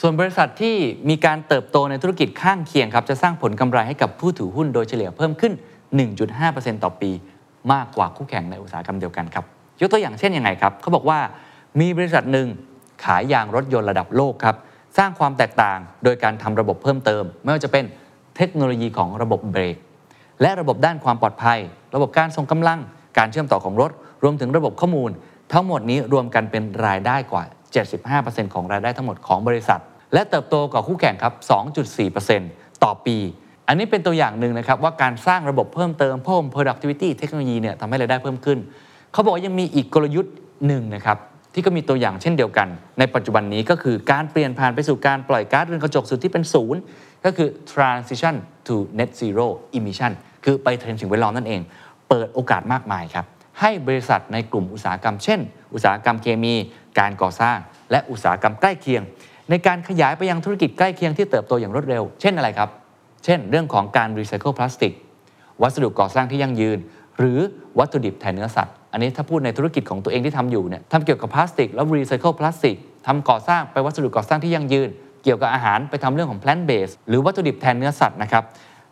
[0.00, 0.76] ส่วนบริษัทที่
[1.08, 5.52] มีการเติบโตในธุรกิจข้างเคียงครับจะสร้างผลกำไรให้กับผู้ถือหุ้นโดยเฉลี่ยเพิ่มขึ้น
[6.18, 7.10] 1.5%ต่อปี
[7.72, 9.44] มากกว่าคู่แข่งในอุตสาหกรรมเดียวกันครับ
[9.80, 11.18] ยกตัวอย่างเช่นยังไงครับเขาบอกว่า
[11.80, 12.48] มีบริษัทหนึ่ง
[13.04, 14.56] ขายยางรถยนต์ระดับโลกครับ
[14.98, 17.84] สร้างความแตกต่างโดยการทำระบบเพิ่มเติม ไม่ว่าจะเป็น
[18.36, 19.76] เทคโนโลยีของระบบเบรก
[20.42, 21.58] และระบบด้านความปลอดภัย
[21.94, 22.78] ระบบการส่งกำลัง
[23.18, 23.90] การเชื่อมต่อของรถ
[24.22, 25.10] รวมถึงระบบข้อมูล
[25.52, 27.42] ทั้งหมดนี้รวมกันเป็นรายได้กว่า
[28.18, 29.80] 75%ของรายได้ทั้งหมดของบริษัท
[30.14, 31.34] และเติบโตกว่าคู่แข่งครับ
[32.08, 33.16] 2.4%ต่อปี
[33.70, 38.58] อันนี้เป็นตัวอย่างหนึ่งนะครับว่าการสร้างระบบเพิ่มเติมเพิ่ม productivity เทคโนโลยีเนี่ยทำให้รายได้เพิ่มขึ้น
[39.12, 40.34] เขาบอกว่ายังมีอีกกลยุทธ์
[40.66, 41.18] หนึ่งนะครับ
[41.54, 46.80] ที่ก็มีตัวอย่างเช่นเดียวกัน ในปัจจุบันนี้ก็คือการเปลี่ยนผ่านไปสู่การปล่อยก๊าซเรือนกระจกสุดที่เป็นศูนย์
[47.24, 48.34] ก็คือ transition
[48.66, 50.12] to net zero emission
[50.44, 51.60] คือไปเทรนด์สิ่งแวดล้อมนั่นเอง
[52.08, 53.24] เปิดโอกาสมากมายครับ
[53.60, 55.40] ให้บริษัทในกลุ่มอุตสาหกรรม เช่น
[55.74, 56.54] อุตสาหกรรมเคมี
[56.98, 57.56] การก่อสร้าง
[57.90, 59.02] และอุตสาหกรรมใกล้เคียง
[59.50, 62.70] ในการขยายไปยังธุรกิจใกล้เคียงที่เติบโตอย่างรวดเร็ว เช่นอะไรครับ
[63.24, 64.92] เช่น เรื่องของการรีไซเคิลพลาสติก
[65.62, 66.78] วัสดุก่อสร้างที่ยั่งยืน
[67.18, 67.38] หรือ
[67.78, 74.88] วัตถุดิบแทนเนื้อสัตว์ อันนี้ถ้าพูดในธุรกิจของตัวเองที่ทำอยู่เนี่ยทำเกี่ยวกับพลาสติก แล้วรีไซเคิลพลาสติกทำก่อสร้างไปวัสดุก่อสร้างที่ยั่งยืน
[75.24, 78.44] เกี่ยวกับอาหารไปทำเรื่องของ plant based หรือวัตถุดิบแทนเนื้อสัตว์นะครับ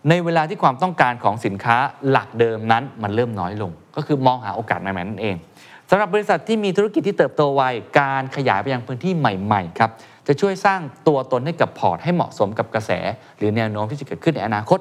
[0.08, 1.76] ในเวลาที่ความต้องการของสินค้า
[2.10, 5.36] หลักเดิมนั้นมันเริ่มน้อยลง ก็คือมองหาโอกาสใหม่ๆนั่นเอง
[5.90, 7.62] สำหรับบริษัทที่มีธุรกิจที่เติบโตไว
[8.00, 9.90] การขยายไปยังพื้นที่ใหม่ ๆ ครับ
[10.28, 12.90] จะช่วยสร้างตัวตนให้กับพอร์ตให้เหมาะสมกับกระแส
[13.38, 14.78] หรือแนวโน้มที่จะเกิดขึ้นในอนาคต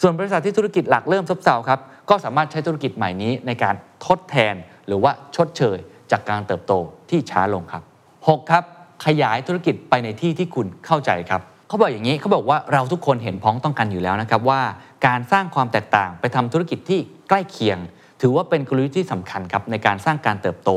[0.00, 3.74] ส่วนบริษัทที่ธุรกิจหลักเริ่มซบเซาครับก็สามารถใช้ธุรกิจใหม่นี้ในการ
[4.06, 4.54] ทดแทน
[4.86, 5.78] หรือว่าชดเชย
[6.10, 6.72] จากการเติบโต
[7.10, 7.82] ที่ช้าลงครับ
[8.16, 8.50] 6.
[8.50, 8.64] ครับ
[9.06, 14.60] ขยายธุรกิจไปในที่ที่คุณเข้าใจครับเขาบอกอย่างนี้เขาบอกว่าเราทุกคนเห็นพ้องต้องกันอยู่แล้วนะครับว่า
[15.06, 17.78] การสร้างความแตกต่างไปทำธุรกิจที่ใกล้เคียง
[18.20, 20.70] ถือว่าเป็นกลยุทธ์ที่สำคัญครับในการสร้างการเติบโต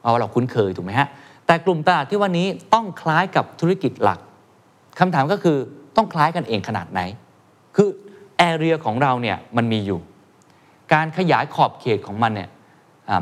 [0.00, 1.08] เพราะว่าเราคุ้นเคยถูกไหมฮะ
[1.48, 4.18] แต่กลุ่มตลาดที่วันนี้ต้องคล้ายกับธุรกิจหลัก
[4.98, 5.56] คำถามก็คือ
[5.96, 7.00] ต้องคล้ายกันเองขนาดไหน
[7.76, 7.88] คือ
[8.38, 10.00] แอเรียของเราเนี่ยมันมีอยู่
[10.92, 12.48] การขยายขอบเขตของมันเนี่ย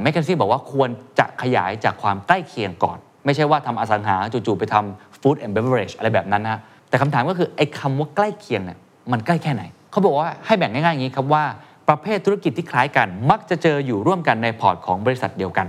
[0.02, 8.78] McKinsey บอกว่าควรจะขยายจากความใกล้เคียงก่อน ไม่ใช่ว่าทำอสังหาจู่ๆไปทำ food and beverage อะไรแบบนั้นนะแต่คำถามก็คือไอ้คำว่าใกล้เคียงเนี่ย
[9.12, 11.44] มันใกล้แค่ไหน เขาบอกว่าให้แบ่งง่ายๆอย่างนี้ครับว่า
[11.88, 15.66] ประเภทธุรกิจที่คล้ายกัน มักจะเจออยู่ร่วมกันในพอร์ตของบริษัทเดียวกัน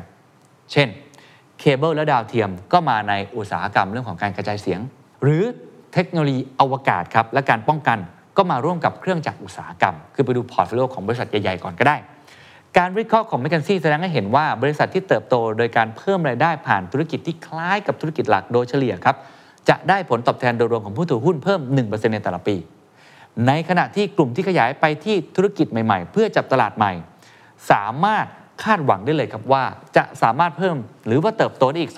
[0.71, 0.87] เช่น
[1.59, 4.79] เคเบิลและดาวเทียมก็มาในอุตสาหกรรมเรื่องของการกระจายเสียง
[5.23, 5.43] หรือ
[5.93, 7.99] เทคโนโลยีอวกาศครับและการป้องกัน
[8.37, 11.97] ก็มาร่วมกับเครื่องจักรอุตสาหกรรม คือไปดู portfolio ของบริษัทใหญ่ๆก่อนก็ได้
[12.77, 19.15] การวิเคราะห์ของ m c k เคนซี่แสดงให้เห็นว่าบริษัทที่เติบโตโดยการเพิ่มรายได้ผ่านธุรกิจที่คล้ายกับธุรกิจหลักโดยเฉลี่ยครับ
[19.69, 22.55] จะได้ผลตอบแทนโดยรวมของผู้ถือหุ้นเพิ่ม 1%ในแต่ละปี
[23.47, 26.93] ในขณะที่กลุ่มที่ขยายไปที่ธุรกิจใหม่ ๆ เพื่อจับตลาดใหม่
[27.71, 28.25] สามารถ
[28.63, 29.63] คาดหวังได้เลยครับว่า
[29.95, 31.93] จะสามารถเพิ่มหรือว่าเติบโตได้อีก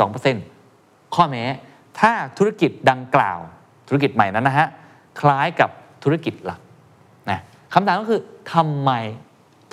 [0.54, 1.44] 2%ข้อแม้
[2.00, 3.40] ถ้าธุรกิจดังกล่าว
[3.88, 4.68] ธุรกิจใหม่นั้นนะฮะ
[5.20, 5.70] คล้ายกับ
[6.04, 6.60] ธุรกิจหลัก
[7.30, 7.42] นะ
[7.74, 8.22] คำถามก็คือ
[8.54, 8.92] ทำไม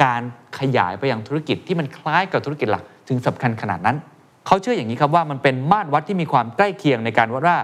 [0.02, 0.22] การ
[0.58, 3.96] ขยายไปยังธุรกิจที่มันคล้ายกับธุรกิจหลัก ถึงสำคัญขนาดนั้น
[4.46, 7.58] เขาเชื่ออย่างนี้ครับว่ามันเป็นมาตรวัดที่มีความใกล้เคียงในการวัดว่า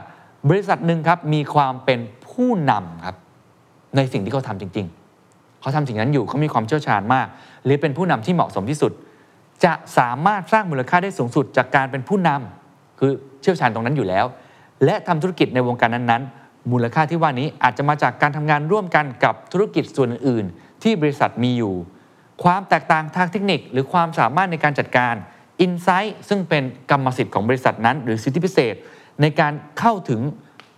[0.49, 3.17] บริษัทหนึ่งครับมีความเป็นผู้นำครับ
[3.97, 4.87] ในสิ่งที่เขาทำจริง
[5.25, 7.27] ๆ เขาทำสิ่งนั้นอยู่เขามีความเชี่ยวชาญมาก
[7.65, 8.93] หรือเป็นผู้นำที่เหมาะสมที่สุด
[9.64, 14.27] จะสามารถสร้างมูลค่าได้สูงสุดจากการเป็นผู้นำคือเชี่ยวชาญตรงนั้นอยู่แล้ว
[14.85, 21.75] และทำธุรกิจในวงการนั้นๆ มูลค่าที่ว่านี้อาจจะมาจากการทำงานร่วมกันกับธุรกิจส่วนอื่นๆที่บริษัทมีอยู่
[22.44, 25.14] ความแตกต่างทางเทคนิค หรือความสามารถในการจัดการ
[25.61, 28.75] อินไซต์ซึ่งเป็นกรรมสิทธิ์ของบริษัทนั้น หรือสิทธิพิเศษ
[29.20, 30.20] ในการเข้าถึง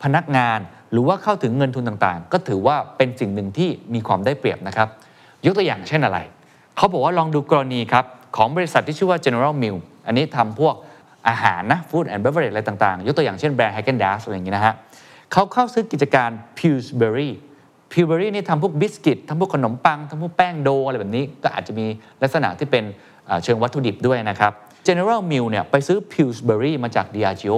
[0.03, 0.59] พนักงาน
[0.92, 4.88] หรือว่าเข้าถึงเงินทุนต่างๆ ก็ถือว่าเป็นสิ่งหนึ่งที่มีความได้เปรียบนะครับ
[5.44, 6.18] ยกตัวอย่างเช่นอะไร
[6.77, 8.05] เขาบอกว่าลองดูกรณีครับ
[8.37, 10.75] ของบริษัทที่ชื่อว่า General Mills อันนี้ทำพวก
[11.29, 14.75] อาหารนะ Food and Beverage อะไรต่างๆ ยกตัวอย่างเช่นแบรนด์ h a g e n Dazs อะไรอย่างนี้นะฮะ
[15.33, 17.31] เขาเข้าซื้อกิจการ Pillsbury
[17.92, 21.87] Pillsbury นี่ทำพวกบิสกิตทำพวกขนมปังทำพวกแป้งโดอะไรแบบนี้ ก็อาจจะมี
[22.23, 22.85] ลักษณะที่เป็น
[23.44, 24.53] เชิงวัตถุดิบด้วยนะครับ
[24.87, 27.57] General Mills เนี่ยไปซื้อ Pillsbury มาจาก Diageo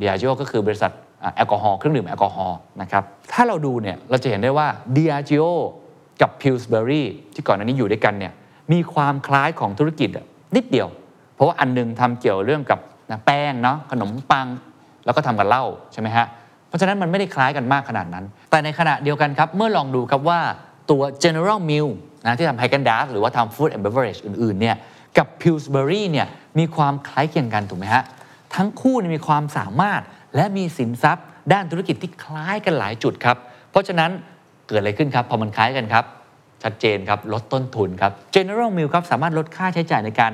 [0.00, 0.92] Diageo ก็คือบริษัท
[1.36, 5.48] แอลกอฮอล์เครื่องดื่มแอลกอฮอล์นะครับถ้าเราดูเนี่ยเราจะเห็นได้ว่า Diageo
[6.20, 7.02] กับ Pillsbury
[7.34, 8.32] ที่ก่อนหน้านี้อยู่ด้วยกันเนี่ย
[8.72, 10.10] มีความคล้ายของธุรกิจ
[10.56, 10.88] นิดเดียว
[11.34, 14.46] เพราะว่าอันนึงทำเกี่ยวเรื่องกับนะแป้งเนาะขนมปัง
[15.04, 16.26] แล้วก็ทำกับเหล้าใช่ไหมฮะ
[16.68, 20.40] เพราะฉะนั้นมันไม่ได้คล้ายกันมากขนาดนั้น แต่ในขณะเดียวกันครับ เมื่อลองดูครับว่า
[20.90, 21.94] ตัว General Mills
[22.26, 24.76] นะที่ทำไฮกันดาสหรือว่าทำ Food and Beverage อื่นๆเนี่ย
[25.18, 26.26] กับ Pillsbury เนี่ย
[26.58, 28.02] มีความคล้ายเคียงกันถูกไหมฮะ
[28.54, 30.02] ทั้งคู่มีความสามารถ
[30.36, 33.36] และมีสินทรัพย์ ด้านธุรกิจที่คล้ายกันหลายจุดครับ
[33.70, 34.10] เพราะฉะนั้น
[34.68, 36.04] เกิดอะไรขึ้นครับ พอมันคล้ายกันครับ
[36.62, 40.32] ชัดเจนครับ ลดต้นทุนครับ General Mills ครับ สามารถลดค่าใช้จ่ายในการ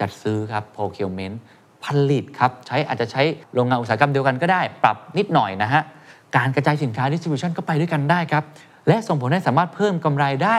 [0.00, 1.36] จัดซื้อครับ procurement
[1.84, 3.22] ผลิตครับ ใช้อาจจะใช้
[3.54, 5.82] โรงงานอุตสาหกรรมเดียวกันก็ได้ ปรับนิดหน่อยนะฮะ
[6.36, 8.44] การกระจายสินค้า distribution ก็ไปด้วยกันได้ครับ
[8.88, 10.56] และส่งผลให้สามารถเพิ่มกำไรได้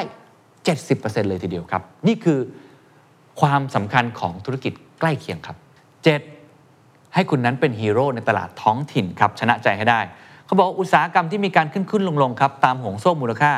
[0.63, 2.39] 70%เลยทีเดียวครับ นี่คือ
[3.41, 5.57] ความสำคัญของธุรกิจใกล้เคียงครับ
[6.35, 7.13] 7.
[7.13, 9.99] ให้คุณนั้นเป็นฮีโร่ในตลาดท้องถิ่นครับชนะใจให้ได้
[10.45, 13.51] เขาบอกอุตสาหกรรมที่มีการขึ้นขึ้นลงลงครับตามห่วงโซ่มูลค่า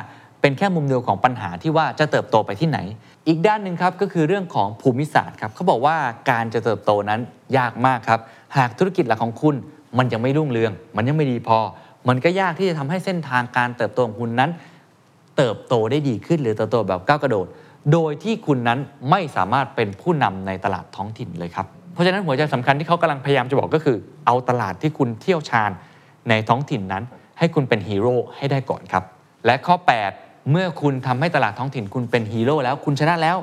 [0.45, 2.79] เป็นแค่มุมเดียวของปัญหาที่ว่าจะเติบโตไปที่ไหน
[3.27, 5.95] อีกด้านหนึ่งครับก็คือเรื่องของภูมิศาสตร์ครับเขาบอกว่า
[6.29, 7.19] การจะเติบโตนั้น
[7.57, 8.19] ยากมากครับ
[8.57, 9.55] หากธุรกิจหลักของคุณ
[9.97, 11.59] มันยังไม่รุ่งเรือง มันยังไม่ดีพอ
[12.07, 14.51] มันก็ยากที่จะทำให้เส้นทางการเติบโตของคุณนั้น
[15.37, 17.47] เติบโตได้ดีขึ้นหรือเติบโตแบบก้าวกระโดด
[17.91, 18.79] โดยที่คุณนั้น
[19.09, 25.71] ไม่สามารถเป็นผู้นำในตลาดท้องถิ่นเลยครับเพราะฉะนั้นหัวใจสำคัญที่เขากำลังพยายามจะบอกก็คือ เอาตลาดที่คุณเชี่ยวชาญ
[26.29, 27.03] ในท้องถิ่นนั้น
[27.39, 29.03] ให้คุณเป็นฮีโร่ให้ได้ก่อนครับ
[29.45, 33.37] และข้อ 8 เมื่อคุณทำให้ตลาดท้องถิ่นคุณเป็นฮีโร่แล้วคุณชนะแล้ว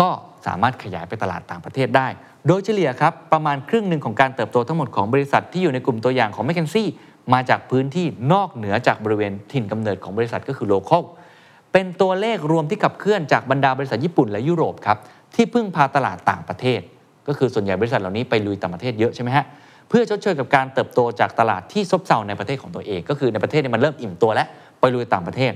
[0.00, 0.08] ก็
[0.46, 2.08] สามารถขยายไปตลาดต่างประเทศได้
[2.46, 6.88] โดยเฉลี่ยครับ ประมาณครึ่งหนึ่งของการเติบโตทั้งหมดของบริษัทที่อยู่ในกลุ่มตัวอย่างของ McKinsey
[7.32, 11.02] มาจากพื้นที่นอกเหนือจากบริเวณถิ่นกำเนิดของบริษัทก็คือโลเคอล
[11.72, 14.98] เป็นตัวเลขรวมที่ขับเคลื่อนจากบรรดาบริษัทญี่ปุ่นและยุโรปครับ
[15.34, 16.80] ที่พึ่งพาตลาดต่างประเทศ
[17.28, 19.44] ก็คือส่วนใหญ่บริษัทเหล่านี้ไปลุยต่างประเทศเยอะใช่ไหมฮะ
[19.88, 24.46] เพื่อชดเชยกับการเติบโตจากตลาดที่ซบเซาในประเทศของตัวเอง ก็คือในประเทศนี้มันเริ่มอิ่มตัวแล้ว
[24.80, 25.52] ไปลุยต่างประเทศ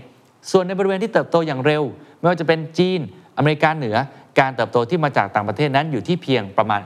[0.50, 1.82] ส่วนในบริเวณที่เติบโตอย่างเร็ว
[2.18, 3.00] ไม่ว่าจะเป็นจีน
[3.38, 3.96] อเมริกาเหนือ
[4.40, 6.80] การเติบโตที่มาจากต่างประเทศนั้นอยู่ที่เพียงประมาณ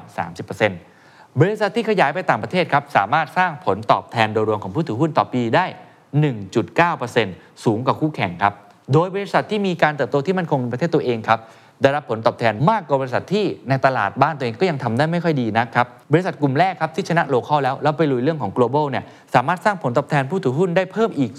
[0.69, 5.67] 30%บริษัทที่ขยายไปต่างประเทศครับสามารถสร้างผลตอบแทนโดยรวมของผู้ถือหุ้นต่อปีได้
[6.85, 8.55] 1.9%สูงกว่าคู่แข่งครับ
[8.93, 11.41] โดยบริษัทที่มีการเติบโตที่มั่นคงในประเทศตัวเองครับ
[11.83, 21.33] ได้รับผลตอบแทนมากกว่าบริษัทที่ในตลาดบ้านตัวเองก็ยังทำได้ไม่ค่อยดีนะครับ บริษัทกลุ่มแรกครับที่ชนะโลคอลแล้ว แล้วไปลุยเรื่องของ global เนี่ยสามารถสร้างผลตอบแทนผู้ถือหุ้นได้เพิ่มอีก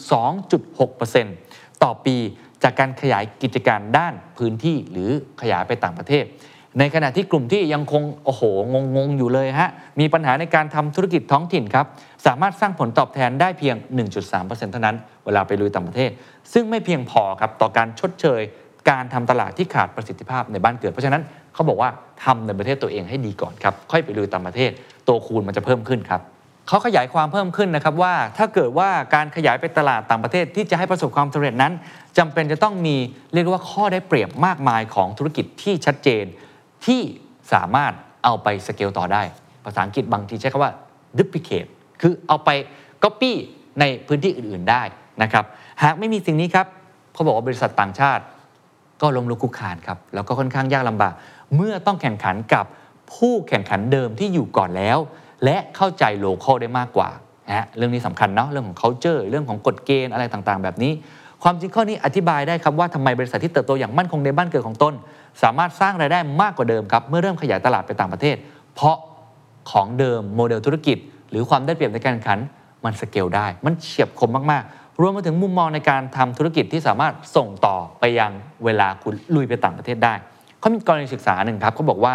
[0.73, 1.52] 2.6%
[1.83, 2.17] ต่อปี
[2.63, 5.09] จากการขยายกิจการด้านพื้นที่หรือ
[5.41, 6.25] ขยายไปต่างประเทศ
[6.79, 8.41] ในขณะที่กลุ่มที่ยังคงโอ้โห
[8.73, 9.69] งงงๆอยู่เลยฮะ
[9.99, 11.85] มีปัญหาในการทำธุรกิจท้องถิ่นครับ
[12.25, 13.75] สามารถสร้างผลตอบแทนได้เพียง
[14.25, 16.11] 1.3%เท่านั้นเวลาไปลุยต่างประเทศ
[16.53, 18.41] ซึ่งไม่เพียงพอครับต่อการชดเชย
[18.89, 21.21] การทำตลาดที่ขาดประสิทธิภาพในบ้านเกิด เพราะฉะนั้น
[21.53, 21.89] เขาบอกว่า
[22.23, 24.71] ทำในประเทศตัวเองให้ดีก่อนครับค่อยไปลุยต่างประเทศ
[25.07, 26.21] ตัวคูณมันจะเพิ่มขึ้นครับ
[26.67, 31.73] เขาขยายความเพิ่มขึ้นนะครับว่า ถ้าเกิดว่าการขยายไปตลาดต่างประเทศที่จะให้ประสบความสำเร็จนั้น
[32.17, 32.95] จำเป็นจะต้องมี
[33.33, 36.25] เรียกว่าข้อได้เปรียบมากมายของธุรกิจที่ชัดเจน
[36.85, 37.01] ที่
[37.53, 39.21] สามารถเอาไปสเกลต่อได้
[39.65, 40.71] ภาษาอังกฤษบางทีใช้คำว่า
[41.17, 41.69] duplicate
[42.01, 42.49] คือเอาไป
[43.03, 43.31] copy
[43.79, 44.83] ในพื้นที่อื่น ๆได้
[45.21, 45.45] นะครับ
[45.83, 46.67] หากไม่มีสิ่งนี้ครับ
[47.13, 48.23] เขาบอกว่าบริษัทต่างชาติ
[49.01, 51.13] ก็ล้มลุกคุกคานครับแล้วก็ค่อนข้างยากลำบาก
[51.55, 52.65] เมื่อต้องแข่งขันกับ
[53.13, 54.97] ผู้แข่งขันเดิมที่อยู่ก่อนแล้ว
[55.43, 57.09] และเข้าใจโลเคอลได้มากกว่า
[57.49, 60.91] นะเรื่องนี้สำคัญเนาะเรื่องของ culture เรื่องของกฎเกณฑ์อะไรต่างๆ แบบนี้
[61.43, 64.93] ความจริงข้อนี้อธิบายได้ครับว่าทำไมบริษัทที่เติบโตอย่างมั่นคงในบ้านเกิดของตน
[65.43, 68.35] สามารถสร้างรายได้มากกว่าเดิมครับเมื่อเริ่มขยายตลาดไปต่างประเทศ
[68.75, 68.97] เพราะ
[69.71, 70.97] ของเดิมโมเดลธุรกิจ
[71.29, 72.39] หรือความได้เปรียบในการแข่งขัน
[72.85, 78.31] มันสเกลได้ มันเฉียบคมมากๆ รวมไปถึงมุมมองในการทำธุรกิจที่สามารถส่งต่อไปยัง
[78.65, 80.13] เวลาคุณลุยไปต่างประเทศได้
[80.59, 82.13] เขามีกรณีศึกษาหนึ่งครับเขาบอกว่า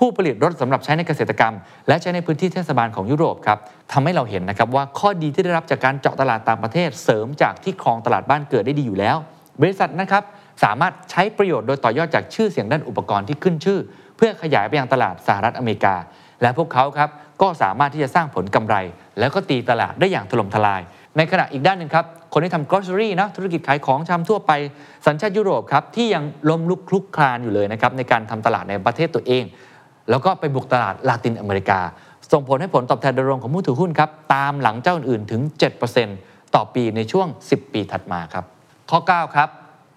[0.00, 1.54] ผู้ผลิตรถสำหรับใช้ในเกษตรกรรม
[1.88, 3.58] และใช้ในพื้นที่เทศบาลของยุโรปครับ
[3.92, 9.16] ทำให้เราเห็นนะครับว่าข้อดีที่ได้รับจากการเจาะตลาดต่างประเทศ เสริมจากที่ครองตลาดบ้านเกิดได้ดีอยู่แล้ว
[9.60, 10.22] บริษัทนะครับ
[10.64, 13.78] สามารถใช้ประโยชน์โดยต่อยอดจากชื่อเสียงด้านอุปกรณ์ที่ขึ้นชื่อ
[14.16, 15.94] เพื่อขยายไปยังตลาดสหรัฐอเมริกา
[16.42, 17.10] และพวกเขาครับ
[17.42, 18.76] ก็สามารถที่จะสร้างผลกำไร
[19.18, 20.80] แล้วก็ตีตลาดได้อย่างถล่มทลาย
[21.16, 24.52] ในขณะอีกด้านหนึ่งครับคนที่ทำ grocery นะธุรกิจขายของชำทั่วไป
[25.06, 29.44] สัญชาติยุโรปครับที่ยังล้มลุกคลุกคลานอยู่เลยนะครับในการทำตลาดในประเทศตัวเอง
[30.10, 31.80] แล้วก็ไปบุกตลาดลาตินอเมริกา
[32.32, 35.40] ส่งผลให้ผลตอบแทนโดยรวมของผู้ถือหุ้นครับตามหลังเจ้าอื่นๆถึง
[35.98, 38.44] 7%ต่อปีในช่วง 10 ปีถัดมาครับ
[38.90, 39.48] ข้อ 9 ครับ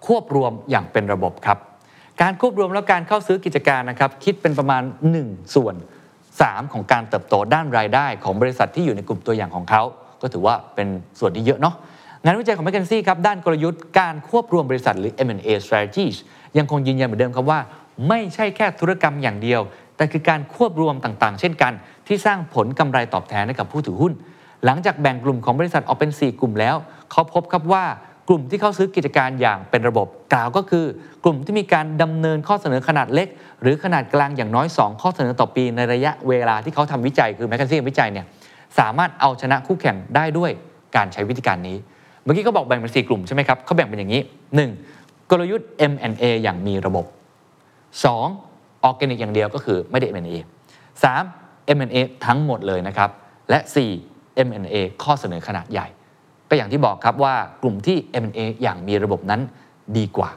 [0.06, 1.58] ควบรวมอย่างเป็นระบบครับ
[2.22, 4.82] การควบรวมแล้วการเข้าซื้อกิจการนะครับคิดเป็นประมาณ
[5.18, 5.74] 1 ส่วน
[6.24, 9.82] 3 ของการเติบโตด้านรายได้ของบริษัทที่อยู่ในกลุ่มตัวอย่างของเขา
[10.22, 11.74] ก็ถือว่าเป็นส่วนที่เยอะเนาะ
[12.24, 16.16] งานวิจัยของ m c k เคนซี่ครับด้านกลยุทธ์การควบรวมบริษัทหรือ M&A strategies
[16.58, 17.60] ยังคงยืนยันเหมือนเดิมครับว่า
[18.08, 19.60] ไม่ใช่แค่ธุรกรรมอย่างเดียว
[19.96, 21.72] แต่คือการควบรวมต่างๆ เช่นกัน
[22.06, 24.12] ที่สร้างผลกำไรตอบแทนให้กับผู้ถือหุ้น
[24.64, 26.76] หลังจากแบ่งกลุ่มของบริษัทออกเป็น 4 กลุ่มแล้ว
[27.10, 27.84] เขาพบครับว่า
[28.28, 30.84] กลุ่มที่เข้าซื้อกิจการอย่างเป็นระบบ กล่าวก็คือ
[31.24, 33.28] กลุ่มที่มีการดำเนินข้อเสนอขนาดเล็ก
[33.62, 38.26] หรือขนาดกลางอย่างน้อย 2 ข้อเสนอต่อปีในระยะเวลาที่เขาทำวิจัยคือแมคคนซี่วิจัยเนี่ย
[38.78, 40.50] สามารถเอาชนะคู่แข่งได้ด้วย
[40.96, 41.76] การใช้วิธีการนี้
[42.22, 44.22] เมื่อกี้เขาบอกแบ่งเป็น4กลุ่มใช่ไหมครับเขาแบ่งเป็นอย่างนี้
[44.76, 45.30] 1.
[45.30, 47.04] กลยุทธ์ M&A อย่างมีระบบ
[48.04, 48.53] 2.
[48.84, 50.36] ออร์แกนิกอย่างเดียวก็คือไม่ได้ M&A
[51.04, 51.76] 3.
[51.76, 53.10] M&A ทั้งหมดเลยนะครับ
[53.50, 53.58] และ
[54.02, 54.46] 4.
[54.46, 55.86] M&A ข้อเสนอขนาดใหญ่
[56.50, 59.40] ก็อย่างที่บอกครับว่ากลุ่มที่ M&A อย่างมีระบบนั้น
[59.96, 60.30] ดีกว่า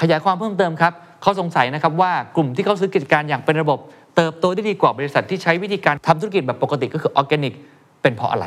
[0.00, 3.78] ขยายความเพิ่มเติมครับเขาสงสัยนะครับว่ากลุ่มที่เขาซื้อกิจการอย่างเป็นระบบ
[4.16, 7.54] เติบโตได้ดีกว่าบริษัทที่ใช้วิธีการทำธุรกิจแบบปกติก็คือออร์แกนิก
[8.02, 8.46] เป็นเพราะอะไร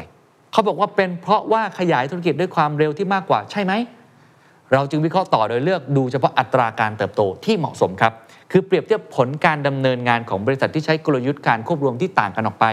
[0.51, 3.73] เขาบอกว่าเป็นเพราะว่าขยายธุรกิจด้วยความเร็วที่มากกว่าใช่ไหม
[4.73, 8.13] เราจึงวิเคราะห์ต่อโดยเลือกดูเฉพาะอัตราการเติบโตที่เหมาะสมครับ
[8.51, 12.65] คือเปรียบเทียบผลการดำเนินงานของบริษัทที่ใช้กลยุทธ์การควบรวมที่ต่างกันออกไป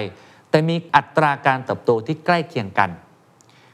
[0.50, 2.90] แต่มีอัตราการเติบโตที่ใกล้เคียงกัน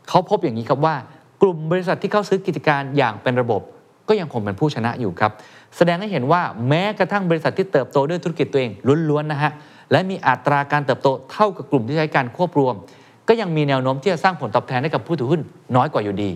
[0.08, 0.94] เขาพบอย่างนี้ครับว่า
[1.42, 3.62] กลุ่มบริษัทที่เข้าซื้อกิจการอย่างเป็นระบบ
[4.08, 5.32] ก็ยังคงเป็นผู้ชนะอยู่ครับ
[5.76, 8.72] แสดงให้เห็นว่าแม้กระทั่งบริษัทที่เติบโตด้วยธุรกิจตัวเอง
[9.08, 9.52] ล้วนๆนะฮะ
[9.92, 12.74] และมีอัตราการเติบโตเท่ากับกลุ่มที่ใช้การควบรวม
[13.28, 15.40] ก็ยังมีแนวโน้มที่จะสร้างผลตอบแทนให้กับผู้ถือหุ้น
[15.76, 16.30] น้อยกว่าอยู่ดี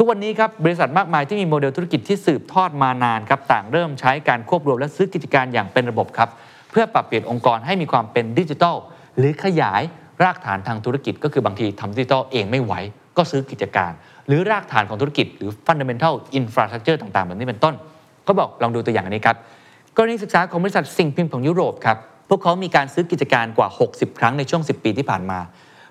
[0.00, 6.28] ทุกวันนี้ครับบริษัทมากมายที่มีโมเดลธุรกิจที่สืบทอดมานานครับต่างเริ่มใช้การควบรวมและซื้อกิจการอย่างเป็นระบบครับ
[6.70, 8.76] เพื่อปรับเปลี่ยนองค์กรให้มีความเป็นดิจิทัล
[9.18, 9.82] หรือขยาย
[10.22, 12.74] รากฐานทางธุรกิจ ก็คือบางทีทำดิจิทัลเองไม่ไหว
[13.16, 13.92] ก็ซื้อกิจการ
[14.26, 17.74] หรือรากฐานของธุรกิจ หรือ fundamental infrastructure ต่างๆแบบนี้เป็นต้น
[18.26, 19.36] ก็บอกลองดูตัวอย่างอันนี้ครับ
[19.96, 21.96] กรณีศึกษาของบริษัทสิ่งพิมพ์ของยุโรปครับ
[22.28, 25.40] พวกเขามีการซื้อกิจการกว่า 60 ครั้งในช่วง 10 ปีที่ผ่านมา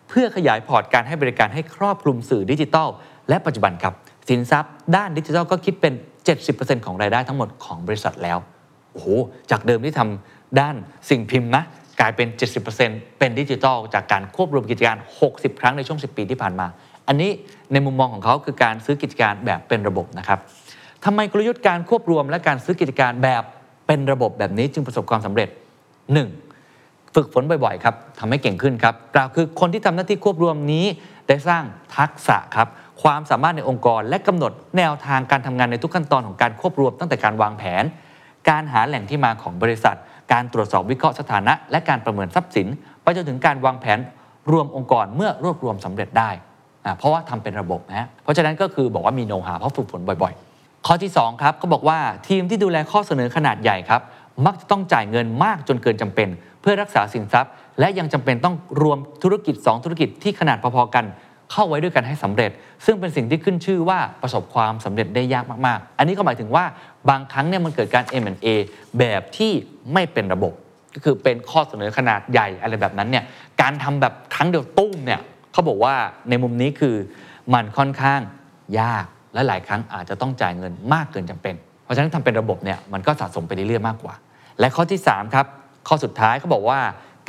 [0.09, 2.89] เพื่อขยายพอร์ตการให้บริการให้ครอบคลุมสื่อดิจิทัล
[3.29, 3.93] และปัจจุบันครับ
[4.29, 5.93] สินทรัพย์ด้านดิจิทัลก็คิดเป็น
[6.39, 8.37] 70%ของรายได้ทั้งหมดของบริษัทแล้ว
[8.91, 9.07] โอ้โห
[9.51, 10.75] จากเดิมที่ทำด้าน
[11.09, 11.63] สิ่งพิมพ์นะ
[11.99, 12.27] กลายเป็น
[12.73, 14.97] 70%เป็นดิจิทัลจากการควบรวมกิจการ
[15.29, 16.67] 60 ครั้งในช่วง 10 ปีที่ผ่านมา
[17.07, 17.31] อันนี้
[17.73, 20.39] ในมุมมองของเขาคือการซื้อกิจการแบบเป็นระบบนะครับ
[21.05, 23.43] ทำไมกลยุทธ์การควบรวมและการซื้อกิจการแบบ
[23.87, 25.49] เป็นระบบแบบนี้จึงประสบความสำเร็จ
[26.13, 27.15] 1.
[27.15, 30.85] ฝึกฝนบ่อยๆครับทำให้เก่งขึ้นครับกล่าวคือคนที่ทำหน้าที่ควบรวมนี้
[31.27, 31.63] ได้สร้าง
[31.97, 32.67] ทักษะครับ
[33.03, 37.83] ความสามารถในองค์กร และกำหนดแนวทางการทำงานในทุกขั้นตอนของการควบรวมตั้งแต่การวางแผน
[38.49, 39.97] การหาแหล่งที่มาของบริษัท
[40.31, 42.67] การตรวจสอบวิเคราะห์สถานะ และการประเมินทรัพย์สิน
[43.03, 43.99] ไปจนถึงการวางแผน
[44.51, 46.29] รวมองค์กรเมื่อรวบรวมสำเร็จได้
[46.97, 54.01] เพราะว่าทำเป็นระบบนะเพราะฉะนั้นก็คือบอกว่ามีโน้ตหาเพราะฝึกฝนบ่อยๆ ข้อที่2ครับก็บอกว่าทีมที่ดูแลข้อเสนอขนาดใหญ่ครับ
[54.45, 56.27] มักจะต้องจ่ายเงินมากจนเกินจำเป็น
[56.61, 61.05] เพื่อรักษาสินทรัพย์ และยังจำเป็นต้องรวมธุรกิจ 2 ธุรกิจที่ขนาดพอๆกัน
[61.51, 62.51] เข้าไว้ด้วยกันให้สำเร็จ
[62.85, 66.65] ซึ่งเป็นสิ่งที่ขึ้นชื่อว่าประสบความสำเร็จได้ยากมากๆ อันนี้ก็หมายถึงว่า
[67.09, 68.47] บางครั้งเนี่ยมันเกิดการ M&A
[68.99, 69.51] แบบที่
[69.93, 70.53] ไม่เป็นระบบ
[70.95, 73.23] ก็คือเป็นข้อเสนอขนาดใหญ่อะไรแบบนั้นเนี่ย
[73.61, 75.21] การทำแบบครั้งเดียวตุ้มเนี่ย
[75.51, 75.95] เขาบอกว่า
[76.29, 76.95] ในมุมนี้คือ
[77.53, 78.19] มันค่อนข้าง
[78.79, 84.13] ยากและหลายครั้งอาจจะต้องจ่ายเงินมากเกินจำเป็น เพราะฉะนั้นทำเป็นระบบเนี่ยมันก็สะสมไปเรื่อยๆมากกว่า
[84.59, 85.45] และข้อที่3ครับ
[85.87, 86.79] ข้อสุดท้ายเขาบอกว่า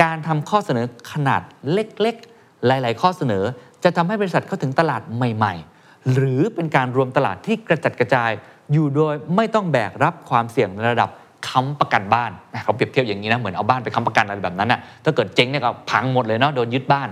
[0.03, 1.43] การทำข้อเสนอขนาด
[1.73, 3.45] เล็กๆ หลาย ๆ ข้อเสนอ
[3.85, 8.31] จะทำให้บริษัทเข้าถึงตลาดใหม่ ๆ หรือเป็นการรวมตลาดที่กระจัดกระจาย
[8.72, 11.11] อยู่โดยไม่ต้องแบกรับความเสี่ยงในระดับ
[11.49, 12.31] ค้ำประกันบ้าน
[12.64, 17.09] เขาเปรียบเทียบอย่างนี้นะเหมือนเอาบ้านไปค้ำประกันอะไรแบบนั้นนะถ้าเกิดเจ๊งเนี่ยก็พังหมดเลยเนาะโดนยึดบ้าน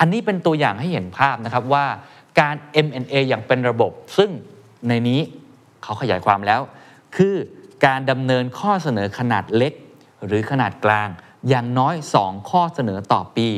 [0.00, 1.84] อันนี้เป็นตัวอย่างให้เห็นภาพนะครับว่า
[2.40, 2.54] การ
[2.86, 4.30] M&A อย่างเป็นระบบ ซึ่ง
[4.88, 5.20] ในนี้
[5.82, 6.60] เขาขยายความแล้ว
[7.16, 7.34] คือ
[7.86, 9.72] การดำเนินข้อเสนอขนาดเล็ก
[10.26, 11.08] หรือขนาดกลาง
[11.48, 13.48] อย่างน้อย 2 ข้อเสนอต่อปี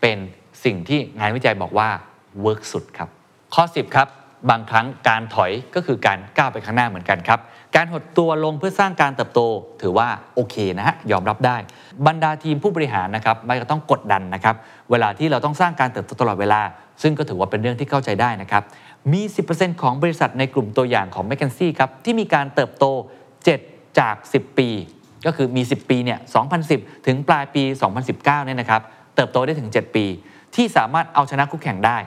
[0.00, 0.18] เป็น
[0.64, 1.88] สิ่งที่งานวิจัยบอกว่า
[2.42, 3.08] เวิร์กสุดครับ
[3.54, 4.08] ข้อ 10 ครับ
[4.50, 7.40] บางครั้งการถอยก็คือการก้าวไปข้างหน้าเหมือนกันครับ
[7.76, 9.40] การหดตัวลงเพื่อสร้างการเติบโต
[9.82, 11.56] ถือว่าโอเคนะฮะยอมรับได้
[12.06, 14.54] บรรดาทีมผู้บริหารนะครับไม่ก็ต้องกดดันนะครับ
[14.90, 16.60] เวลาที่เราต้องสร้างการเติบโตตลอดเวลา
[17.02, 18.62] ซึ่งก็ถือว่าเป็นเรื่องที่เข้าใจได้นะครับ
[19.12, 22.84] มี 10%ของบริษัทในกลุ่มตัวอย่างของ m c k เคนซี่ครับที่มีการเติบโต
[23.42, 24.68] 7 จาก 10 ปี
[25.26, 26.18] ก็คือมี 10 ปีเนี่ย
[26.62, 27.62] 2010 ถึงปลายปี
[28.04, 28.82] 2019เนี่ยนะครับ
[29.16, 30.04] เติบโตได้ถึง 7 ปี
[30.56, 31.98] ที่สามารถเอาชนะคู่แข่งได้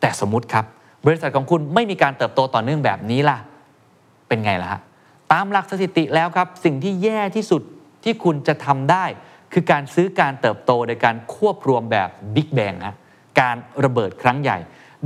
[0.00, 0.64] แต่สมมติครับ
[1.06, 3.38] บริษัทของคุณไม่มีการเติบโตต่อเนื่องแบบนี้ล่ะ
[4.28, 4.80] เป็นไงล่ะฮะ
[5.32, 7.62] ตามหลักสถิติแล้วครับ สิ่งที่แย่ที่สุด
[8.04, 9.04] ที่คุณจะทำได้
[9.52, 12.96] คือการซื้อการเติบโตโดยการควบรวมแบบบิ๊กแบงฮะ
[13.40, 14.58] การระเบิดครั้งใหญ่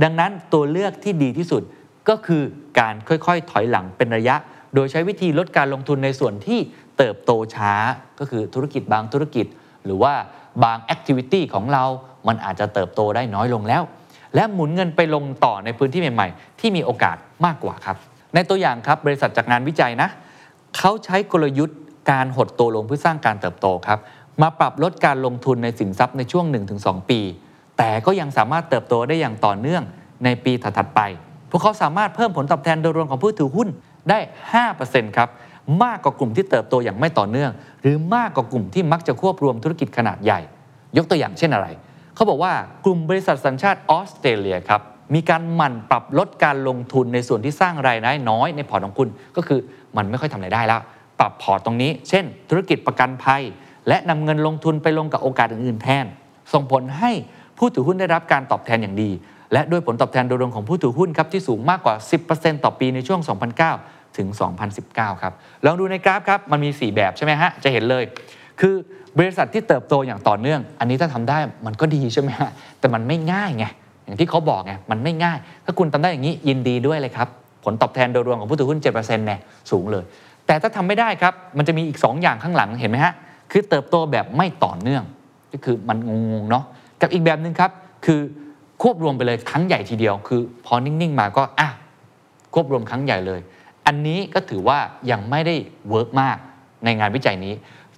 [0.03, 1.63] ดังนั้นตัวเลือกที่ดีที่สุด
[2.09, 2.43] ก็คือ
[2.79, 4.35] การค่อยๆ ถอยหลังเป็นระยะ
[4.75, 6.59] โดยใช้วิธีลดการลงทุนในส่วนที่
[6.97, 7.73] เติบโตช้า
[8.19, 9.45] ก็คือธุรกิจบางธุรกิจ
[9.85, 10.13] หรือว่า
[10.63, 11.83] บางแอคทิวิตี้ของเรา
[12.27, 13.83] มันอาจจะเติบโตได้น้อยลงแล้ว
[14.35, 17.97] และหมุนเงินไปลงต่อในพื้นที่ใหม่ๆ ที่มีโอกาสมากกว่าครับ
[18.33, 20.09] ในตัวอย่างครับบริษัทจากงานวิจัยนะ
[20.77, 21.77] เขาใช้กลยุทธ์
[22.11, 23.99] การหดตัวลงเพื่อสร้างการเติบโตครับ
[24.41, 26.45] มาปรับลดการลงทุนในสินทรัพย์ในช่วง
[26.77, 27.19] 1-2 ปี
[27.77, 29.83] แต่ก็ยังสามารถเติบโตได้อย่างต่อเนื่อง
[30.23, 31.01] ในปีถัดๆไป
[31.49, 33.67] พวกเขาสามารถเพิ่มผลตอบแทนโดยรวมของผู้ถือหุ้น
[34.09, 34.19] ได้
[34.67, 35.29] 5%ครับ
[35.83, 37.51] มากกว่ากลุ่มที่เติบโตอย่างไม่ต่อเนื่อง
[37.81, 40.39] หรือมากกว่ากลุ่มที่มักจะควบรวมธุรกิจขนาดใหญ่
[40.97, 41.67] ยกตัวอย่างเช่นอะไร
[42.15, 42.53] เขาบอกว่า
[42.85, 44.81] กลุ่มบริษัทสัญชาติออสเตรเลียครับ
[45.15, 49.59] มีการหมั่นปรับลดการลงทุนในส่วนที่สร้างรายได้น้อยในพอร์ตของคุณ ก็คือ
[49.97, 50.81] มันไม่ค่อยทำรายได้แล้ว
[51.19, 53.43] ปรับพอร์ตตรงนี้ เช่น ธุรกิจประกันภัย
[53.87, 56.05] และนำเงินลงทุนไปลงกับโอกาสอื่นๆแทน
[56.53, 57.11] ส่งผลให้
[57.57, 59.11] ผู้ถือหุ้นได้รับการตอบแทนอย่างดี
[59.53, 61.95] และด้วยผลตอบแทนโดยรวมของผู้ถือหุ้นครับที่สูงมากกว่า
[62.29, 63.19] 10%ต่อปีในช่วง
[63.69, 64.27] 2009 ถึง
[64.75, 65.33] 2019 ครับ
[65.65, 68.03] ลองดูในกราฟครับมันมี 4 แบบใช่ไหมฮะจะเห็นเลย
[68.59, 68.75] คือ
[69.19, 72.49] บริษัทที่เติบโตอย่างต่อเนื่อง อันนี้ถ้าทำได้มันก็ดีใช่ไหมฮะ
[72.79, 73.65] แต่มันไม่ง่ายไง
[74.05, 77.27] อย่างที่เขาบอกไงมันไม่ง่าย ถ้าคุณทำได้อย่างนี้ยินดีด้วยเลยครับ
[77.63, 79.39] ผลตอบแทนโดยรวมของผู้ถือหุ้น7%เนี่ย
[79.71, 80.03] สูงเลย
[80.47, 83.13] แต่ถ้าทำไม่ได้ครับ มันจะมีอีก 2 อย่างข้างหลังเห็นไหมฮะ
[83.51, 85.03] คือเติบโตแบบไม่ต่อเนื่อง
[85.51, 85.97] ก็คือมัน
[86.31, 86.63] งงๆเนาะ
[87.01, 87.71] กับอีกแบบหนึ่งครับ
[88.05, 88.19] คือ
[88.81, 91.69] ควบรวมไปเลยครั้งใหญ่ทีเดียว คือพอนิ่งๆมาก็อะ
[92.53, 93.39] ควบรวมครั้งใหญ่เลย
[93.87, 94.77] อันนี้ก็ถือว่า
[95.11, 95.55] ยังไม่ได้
[95.89, 96.37] work มาก
[96.83, 97.53] ในงานวิจัยนี้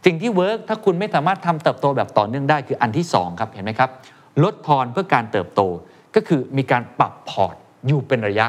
[0.07, 3.89] สิ่งที่ work ถ้าคุณไม่สามารถทำเติบโตแบบต่อเนื่องได้คืออันที่ 2 ครับเห็นไหมครับ
[4.43, 5.61] ลดทอนเพื่อการเติบโต
[6.15, 7.55] ก็คือมีการปรับพอร์ต
[7.87, 8.45] อยู่เป็นระยะ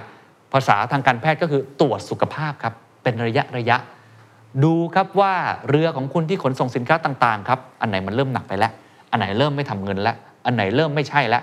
[0.53, 3.77] ภาษาทางการแพทย์ก็คือตรวจสุขภาพครับเป็นระยะระยะ
[4.65, 5.35] ดูครับว่า
[5.69, 8.73] เรือของคุณที่ขนส่งสินค้าต่างๆครับอันไหนมันเริ่มหนักไปแล้ว
[9.11, 11.43] อันไหนเริ่มไม่ทำเงินแล้ว อันไหนเริ่มไม่ใช่แล้ว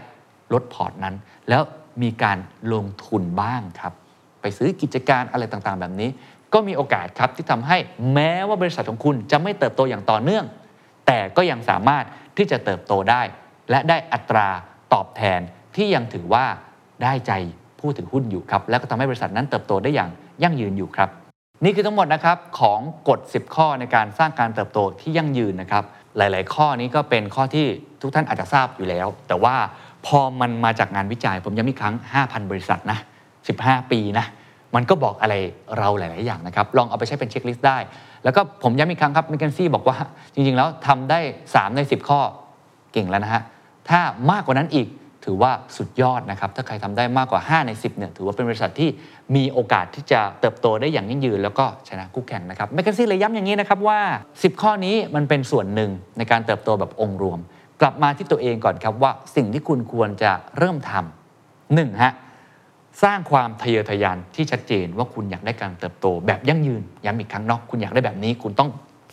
[0.54, 1.16] ลดพอร์ตนั้น
[1.50, 1.62] แล้ว
[2.02, 2.38] มีการ
[2.74, 3.94] ลงทุนบ้างครับ
[4.42, 6.10] ไปซื้อกิจการอะไรต่างๆ แบบนี้
[6.56, 7.78] ก็มีโอกาสครับที่ทำให้
[8.14, 10.46] แม้ว่าบริษัทของคุณจะไม่เติบโตอย่างต่อเนื่อง
[11.08, 12.04] แต่ก็ยังสามารถ
[12.38, 13.22] ที่จะเติบโตได้
[13.70, 14.48] และได้อัตรา
[14.94, 15.40] ตอบแทน
[15.76, 16.46] ที่ยังถือว่า
[17.04, 17.32] ได้ใจ
[17.80, 20.10] ผู้ถือหุ้นอยู่ครับ และก็ทำให้บริษัทนั้นเติบโตได้อย่าง
[20.44, 21.10] ยั่งยืนอยู่ครับ
[21.64, 22.80] นี่คือทั้งหมดนะครับของ
[23.10, 25.84] กฎ 10 ข้อในการสร้างการเติบโตที่ยั่งยืนนะครับ
[26.18, 27.66] หลาย ๆ ข้อนี้ก็เป็นข้อที่
[28.02, 29.56] ทุกท่านอาจจะทราบอยู่แล้ว แต่ว่า
[30.06, 32.98] พอมันมาจากงานวิจัยผมย้ำอีกครั้ง 5,000 บริษัทนะ
[33.46, 34.26] 15 ปีนะ
[34.76, 35.36] มันก็บอกอะไร
[35.78, 37.78] เราหลาย ๆ อย่างนะครับ ลองเอาไปใช้เป็นเช็คลิสต์ได้
[38.24, 39.98] แล้วก็ผมย้ำอีกครั้งครับมิเกนซี่บอกว่า
[40.34, 41.20] จริง ๆ แล้วทำได้
[41.50, 42.20] 3 ใน 10 ข้อ
[42.94, 43.42] เก่งแล้วนะฮะ
[43.90, 44.00] ถ้า
[44.32, 44.88] มากกว่านั้นอีก
[45.26, 48.90] ถือว่าสุดยอดนะครับ ถ้าใครทำได้มากกว่า 5 ใน 10 เนี่ย ถือว่าเป็นบริษัทที่
[49.36, 54.00] มีโอกาสที่จะเติบโตได้อย่างยั่งยืน แล้วก็ชนะคู่แข่งนะครับแมกกาซีเลยย้ำอย่างนี้นะครับว่า
[54.34, 57.40] 10 ข้อนี้มันเป็นส่วนหนึ่งในการเติบโตแบบองค์รวม
[57.82, 62.14] กลับมาที่ตัวเองก่อนครับว่าสิ่งที่คุณควรจะเริ่มทำหนึ่งฮะ
[63.04, 68.70] สร้างความทะเยอทะยานที่ชัดเจนว่าคุณอยากได้การเติบโตแบบยั่งยืนย้ำอีกครั้งเนาะคุณอยากได้แบบนี้ คุณต้อง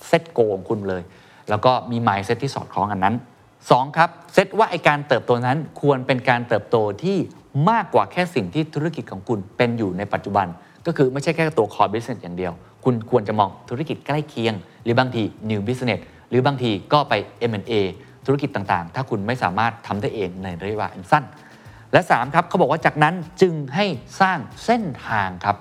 [0.07, 1.03] เซตโกของคุณเลย
[1.49, 3.15] แล้วก็มี mindset ที่สอดคล้องกันนั้น
[3.61, 3.97] 2.
[3.97, 7.19] ครับเซตว่าไอการเติบโตนั้นควรเป็นการเติบโตที่
[7.71, 10.47] มากกว่าแค่สิ่งที่ธุรกิจของคุณเป็นอยู่ในปัจจุบัน
[10.87, 12.53] ก็คือไม่ใช่แค่ตัว core business อย่างเดียว
[12.85, 14.55] คุณควรจะมองธุรกิจใกล้เคียง
[14.85, 17.15] หรือบางที new business หรือบางทีก็ไป
[17.51, 17.73] M&A
[18.27, 21.25] ธุรกิจต่างๆ ถ้าคุณไม่สามารถทำได้เองในระยะเวลาสั้น
[21.93, 23.87] และ3ครับเขาบอกว่าจากนั้นจึงให้
[24.21, 25.57] สร้างเส้นทางครับ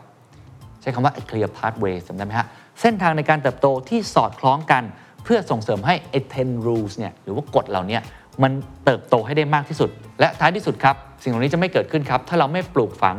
[0.82, 2.48] ใช้คำว่า clear pathway จำได้ไหมฮะ
[2.82, 4.84] เส้นทางในการเติบโตที่สอดคล้องกัน
[5.24, 8.00] เพื่อส่งเสริมให้ไอ้10 rules เนี่ยหรือว่ากฎเหล่านี้
[8.44, 8.52] มัน
[8.86, 13.18] เติบโตให้ได้มากที่สุด และท้ายที่สุดครับ สิ่งเหล่านี้จะไม่เกิดขึ้นครับ ถ้าเราไม่ปลูกฝัง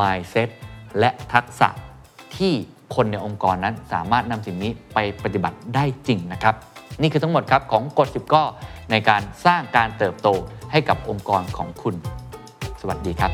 [0.00, 0.48] mindset
[0.98, 1.68] และทักษะ
[2.36, 2.52] ที่
[2.94, 6.54] คนในองค์กรนั้นสามารถนำสิ่งนี้ไปปฏิบัติได้จริงนะครับ
[7.02, 8.42] นี่คือทั้งหมดครับของกฎ10 ข้อ
[8.90, 10.28] ในการสร้างการเติบโต
[10.72, 11.94] ให้กับองค์กรของคุณ
[12.80, 13.32] สวัสดีครับ